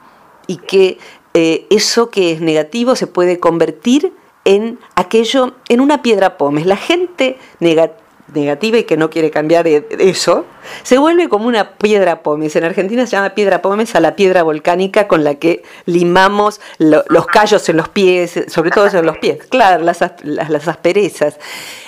y 0.47 0.57
que 0.57 0.97
eh, 1.33 1.65
eso 1.69 2.09
que 2.09 2.31
es 2.31 2.41
negativo 2.41 2.95
se 2.95 3.07
puede 3.07 3.39
convertir 3.39 4.13
en 4.45 4.79
aquello, 4.95 5.53
en 5.69 5.81
una 5.81 6.01
piedra 6.01 6.37
pómez. 6.37 6.65
La 6.65 6.77
gente 6.77 7.37
negativa 7.59 8.77
y 8.77 8.83
que 8.83 8.97
no 8.97 9.09
quiere 9.09 9.31
cambiar 9.31 9.67
e, 9.67 9.85
eso, 9.99 10.45
se 10.83 10.97
vuelve 10.97 11.29
como 11.29 11.47
una 11.47 11.77
piedra 11.77 12.21
pómez. 12.21 12.55
En 12.55 12.65
Argentina 12.65 13.05
se 13.05 13.13
llama 13.13 13.31
piedra 13.31 13.61
pómez 13.61 13.95
a 13.95 13.99
la 13.99 14.15
piedra 14.15 14.43
volcánica 14.43 15.07
con 15.07 15.23
la 15.23 15.35
que 15.35 15.63
limamos 15.85 16.61
los 16.77 17.25
callos 17.27 17.67
en 17.69 17.77
los 17.77 17.89
pies, 17.89 18.45
sobre 18.47 18.71
todo 18.71 18.87
en 18.87 19.05
los 19.05 19.17
pies, 19.17 19.43
claro, 19.49 19.83
las, 19.83 20.01
las 20.23 20.67
asperezas. 20.67 21.39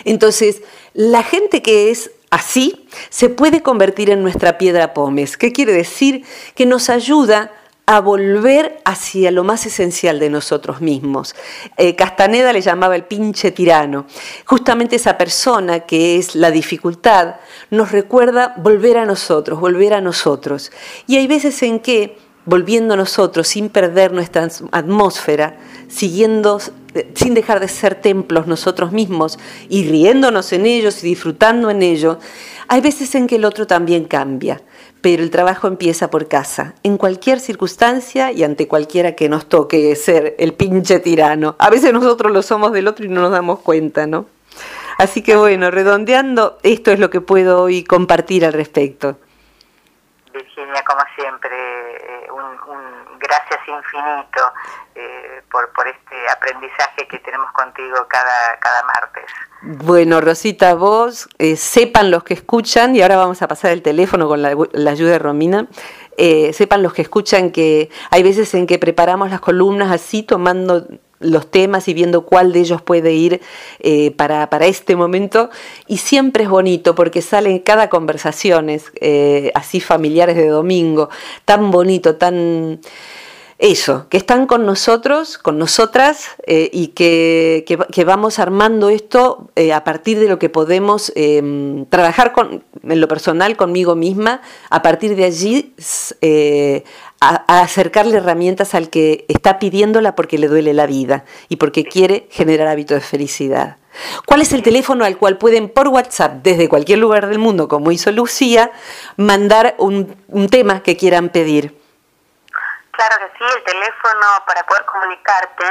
Entonces, 0.05 0.61
la 0.93 1.23
gente 1.23 1.61
que 1.61 1.91
es 1.91 2.11
así 2.29 2.87
se 3.09 3.29
puede 3.29 3.61
convertir 3.61 4.09
en 4.09 4.21
nuestra 4.21 4.57
piedra 4.57 4.93
pómez. 4.93 5.37
¿Qué 5.37 5.51
quiere 5.51 5.73
decir? 5.73 6.23
Que 6.55 6.65
nos 6.65 6.89
ayuda 6.89 7.51
a 7.87 8.01
volver 8.01 8.79
hacia 8.83 9.29
lo 9.31 9.43
más 9.43 9.65
esencial 9.65 10.19
de 10.19 10.29
nosotros 10.29 10.81
mismos. 10.81 11.35
Eh, 11.77 11.95
Castaneda 11.95 12.51
le 12.51 12.61
llamaba 12.61 12.95
el 12.95 13.03
pinche 13.03 13.51
tirano. 13.51 14.07
Justamente 14.45 14.95
esa 14.95 15.17
persona 15.17 15.81
que 15.81 16.17
es 16.17 16.35
la 16.35 16.49
dificultad 16.49 17.35
nos 17.69 17.91
recuerda 17.91 18.55
volver 18.57 18.97
a 18.97 19.05
nosotros, 19.05 19.59
volver 19.59 19.93
a 19.93 20.01
nosotros. 20.01 20.71
Y 21.05 21.17
hay 21.17 21.27
veces 21.27 21.61
en 21.61 21.79
que, 21.79 22.17
volviendo 22.45 22.95
a 22.95 22.97
nosotros, 22.97 23.47
sin 23.47 23.69
perder 23.69 24.11
nuestra 24.11 24.49
atmósfera, 24.71 25.57
siguiendo, 25.87 26.59
sin 27.15 27.33
dejar 27.33 27.59
de 27.59 27.67
ser 27.67 27.95
templos 27.95 28.47
nosotros 28.47 28.91
mismos 28.91 29.39
y 29.69 29.87
riéndonos 29.89 30.53
en 30.53 30.65
ellos 30.65 31.03
y 31.03 31.07
disfrutando 31.07 31.69
en 31.69 31.81
ello, 31.81 32.19
hay 32.67 32.81
veces 32.81 33.13
en 33.15 33.27
que 33.27 33.35
el 33.35 33.45
otro 33.45 33.67
también 33.67 34.05
cambia 34.05 34.61
pero 35.05 35.21
el 35.21 35.29
trabajo 35.29 35.67
empieza 35.67 36.09
por 36.09 36.27
casa, 36.27 36.73
en 36.81 36.97
cualquier 36.97 37.39
circunstancia 37.39 38.31
y 38.31 38.43
ante 38.43 38.67
cualquiera 38.67 39.11
que 39.11 39.29
nos 39.29 39.47
toque 39.47 39.95
ser 39.95 40.33
el 40.39 40.55
pinche 40.55 40.99
tirano. 40.99 41.55
A 41.59 41.69
veces 41.69 41.93
nosotros 41.93 42.31
lo 42.31 42.41
somos 42.41 42.71
del 42.71 42.87
otro 42.87 43.05
y 43.05 43.09
no 43.09 43.21
nos 43.21 43.29
damos 43.29 43.59
cuenta, 43.59 44.07
¿no? 44.07 44.25
Así 44.97 45.21
que 45.21 45.35
bueno, 45.35 45.69
redondeando, 45.69 46.57
esto 46.63 46.91
es 46.91 46.97
lo 46.97 47.11
que 47.11 47.21
puedo 47.21 47.61
hoy 47.61 47.83
compartir 47.83 48.45
al 48.45 48.53
respecto. 48.53 49.15
Virginia, 50.33 50.83
como 50.87 51.01
siempre, 51.15 51.55
eh, 51.55 52.27
un, 52.31 52.57
gracias 53.27 53.59
infinito 53.67 54.53
eh, 54.95 55.41
por, 55.51 55.87
este 55.87 56.29
aprendizaje 56.29 57.07
que 57.07 57.19
tenemos 57.19 57.51
contigo 57.51 57.95
cada, 58.07 58.59
cada 58.59 58.83
martes. 58.83 59.25
Bueno, 59.61 60.21
Rosita, 60.21 60.73
vos 60.75 61.27
eh, 61.37 61.55
sepan 61.55 62.11
los 62.11 62.23
que 62.23 62.33
escuchan, 62.33 62.95
y 62.95 63.01
ahora 63.01 63.17
vamos 63.17 63.41
a 63.41 63.47
pasar 63.47 63.71
el 63.71 63.81
teléfono 63.81 64.27
con 64.27 64.41
la, 64.41 64.49
ayuda 64.49 65.11
de 65.11 65.19
Romina, 65.19 65.67
sepan 66.53 66.81
los 66.81 66.93
que 66.93 67.01
escuchan 67.01 67.51
que 67.51 67.89
hay 68.09 68.23
veces 68.23 68.53
en 68.53 68.67
que 68.67 68.79
preparamos 68.79 69.29
las 69.29 69.41
columnas 69.41 69.91
así, 69.91 70.23
tomando 70.23 70.87
los 71.19 71.49
temas 71.49 71.87
y 71.87 71.93
viendo 71.93 72.25
cuál 72.25 72.51
de 72.51 72.59
ellos 72.59 72.81
puede 72.81 73.13
ir 73.13 73.41
eh, 73.79 74.11
para, 74.11 74.47
este 74.65 74.95
momento. 74.95 75.49
Y 75.87 75.97
siempre 75.97 76.43
es 76.43 76.49
bonito 76.49 76.95
porque 76.95 77.21
salen 77.21 77.59
cada 77.59 77.89
conversaciones 77.89 78.91
eh, 79.01 79.51
así 79.55 79.79
familiares 79.79 80.35
de 80.35 80.47
domingo, 80.47 81.09
tan 81.45 81.71
bonito, 81.71 82.15
tan 82.15 82.79
eso, 83.57 84.07
que 84.09 84.17
están 84.17 84.47
con 84.47 84.65
nosotros, 84.65 85.37
con 85.37 85.57
nosotras, 85.57 86.27
eh, 86.45 86.69
y 86.73 86.87
que, 86.87 87.63
que, 87.65 88.03
vamos 88.03 88.37
armando 88.37 88.89
esto 88.89 89.49
a 89.73 89.83
partir 89.85 90.19
de 90.19 90.27
lo 90.27 90.37
que 90.39 90.49
podemos 90.49 91.13
em, 91.15 91.85
trabajar 91.85 92.33
con, 92.33 92.65
en 92.83 92.99
lo 92.99 93.07
personal 93.07 93.55
conmigo 93.55 93.95
misma, 93.95 94.41
a 94.69 94.81
partir 94.81 95.15
de 95.15 95.23
allí 95.23 95.73
a, 97.29 97.61
acercarle 97.61 98.17
herramientas 98.17 98.75
al 98.75 98.89
que 98.89 99.25
está 99.27 99.59
pidiéndola 99.59 100.15
porque 100.15 100.37
le 100.37 100.47
duele 100.47 100.73
la 100.73 100.85
vida 100.85 101.23
y 101.49 101.57
porque 101.57 101.85
quiere 101.85 102.27
generar 102.31 102.67
hábitos 102.67 102.95
de 102.95 103.01
felicidad. 103.01 103.77
¿Cuál 104.25 104.41
es 104.41 104.51
el 104.51 104.61
teléfono 104.61 105.05
al 105.05 105.17
cual 105.17 105.37
pueden 105.37 105.69
por 105.69 105.87
WhatsApp, 105.87 106.33
desde 106.43 106.67
cualquier 106.67 106.99
lugar 106.99 107.27
del 107.27 107.39
mundo, 107.39 107.67
como 107.67 107.91
hizo 107.91 108.11
Lucía, 108.11 108.71
mandar 109.15 109.75
un, 109.77 110.17
tema 110.51 110.83
que 110.83 110.97
quieran 110.97 111.29
pedir? 111.29 111.79
Claro 112.91 113.15
que 113.19 113.37
sí, 113.37 113.53
el 113.57 113.63
teléfono 113.63 114.25
para 114.45 114.63
poder 114.63 114.85
comunicarte 114.85 115.65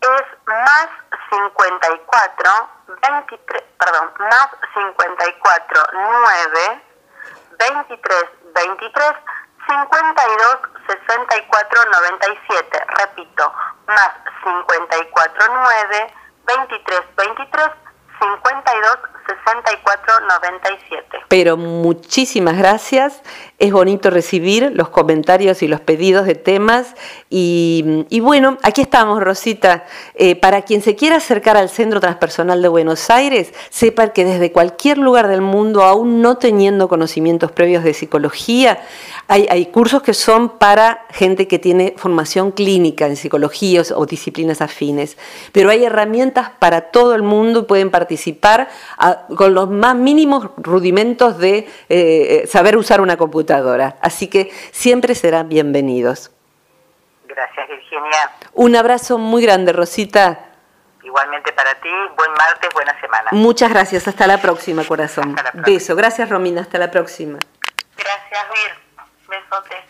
es 0.00 0.22
más 0.46 0.88
54 1.30 2.68
23, 3.02 3.62
perdón, 3.78 4.10
más 4.18 4.48
54 4.74 5.82
9 5.92 6.82
23 7.58 8.24
23 8.54 9.12
52 9.68 10.58
64 10.88 11.84
97. 11.90 12.84
Repito, 12.98 13.52
más 13.86 14.10
54 14.42 15.54
9 15.54 16.14
23 16.46 17.00
23 17.16 17.68
52 18.18 18.98
64 19.26 20.20
97. 20.20 21.24
Pero 21.28 21.56
muchísimas 21.56 22.56
gracias. 22.56 23.22
Es 23.60 23.72
bonito 23.72 24.10
recibir 24.10 24.70
los 24.72 24.88
comentarios 24.88 25.64
y 25.64 25.66
los 25.66 25.80
pedidos 25.80 26.26
de 26.26 26.36
temas. 26.36 26.94
Y, 27.28 28.04
bueno, 28.22 28.56
aquí 28.62 28.82
estamos, 28.82 29.20
Rosita. 29.20 29.84
Eh, 30.14 30.36
para 30.36 30.62
quien 30.62 30.80
se 30.80 30.94
quiera 30.94 31.16
acercar 31.16 31.56
al 31.56 31.68
Centro 31.68 31.98
Transpersonal 31.98 32.62
de 32.62 32.68
Buenos 32.68 33.10
Aires, 33.10 33.52
sepa 33.70 34.12
que 34.12 34.24
desde 34.24 34.52
cualquier 34.52 34.98
lugar 34.98 35.26
del 35.26 35.40
mundo, 35.40 35.82
aún 35.82 36.22
no 36.22 36.38
teniendo 36.38 36.86
conocimientos 36.86 37.50
previos 37.50 37.82
de 37.82 37.94
psicología, 37.94 38.78
hay, 39.26 39.66
cursos 39.66 40.02
que 40.02 40.14
son 40.14 40.50
para 40.50 41.04
gente 41.10 41.48
que 41.48 41.58
tiene 41.58 41.94
formación 41.96 42.52
clínica 42.52 43.06
en 43.06 43.16
psicología 43.16 43.82
o 43.94 44.06
disciplinas 44.06 44.62
afines, 44.62 45.18
pero 45.52 45.68
hay 45.68 45.84
herramientas 45.84 46.50
para 46.58 46.92
todo 46.92 47.14
el 47.14 47.22
mundo 47.22 47.60
y 47.60 47.62
pueden 47.64 47.90
participar 47.90 48.68
con 49.36 49.52
los 49.52 49.68
más 49.68 49.96
mínimos 49.96 50.48
rudimentos 50.56 51.38
de 51.38 51.66
eh, 51.90 52.44
saber 52.48 52.78
usar 52.78 53.00
una 53.00 53.18
computadora. 53.18 53.47
Así 54.00 54.28
que 54.28 54.52
siempre 54.72 55.14
serán 55.14 55.48
bienvenidos. 55.48 56.30
Gracias, 57.24 57.68
Virginia. 57.68 58.30
Un 58.54 58.76
abrazo 58.76 59.18
muy 59.18 59.42
grande, 59.42 59.72
Rosita. 59.72 60.38
Igualmente 61.02 61.52
para 61.52 61.74
ti, 61.76 61.88
buen 62.16 62.32
martes, 62.32 62.70
buena 62.74 63.00
semana. 63.00 63.28
Muchas 63.32 63.70
gracias, 63.70 64.06
hasta 64.08 64.26
la 64.26 64.38
próxima, 64.38 64.84
corazón. 64.84 65.34
Beso, 65.54 65.96
gracias 65.96 66.28
Romina, 66.28 66.60
hasta 66.60 66.78
la 66.78 66.90
próxima. 66.90 67.38
Gracias, 67.96 68.46
Vir. 68.52 68.72
Besotes. 69.28 69.88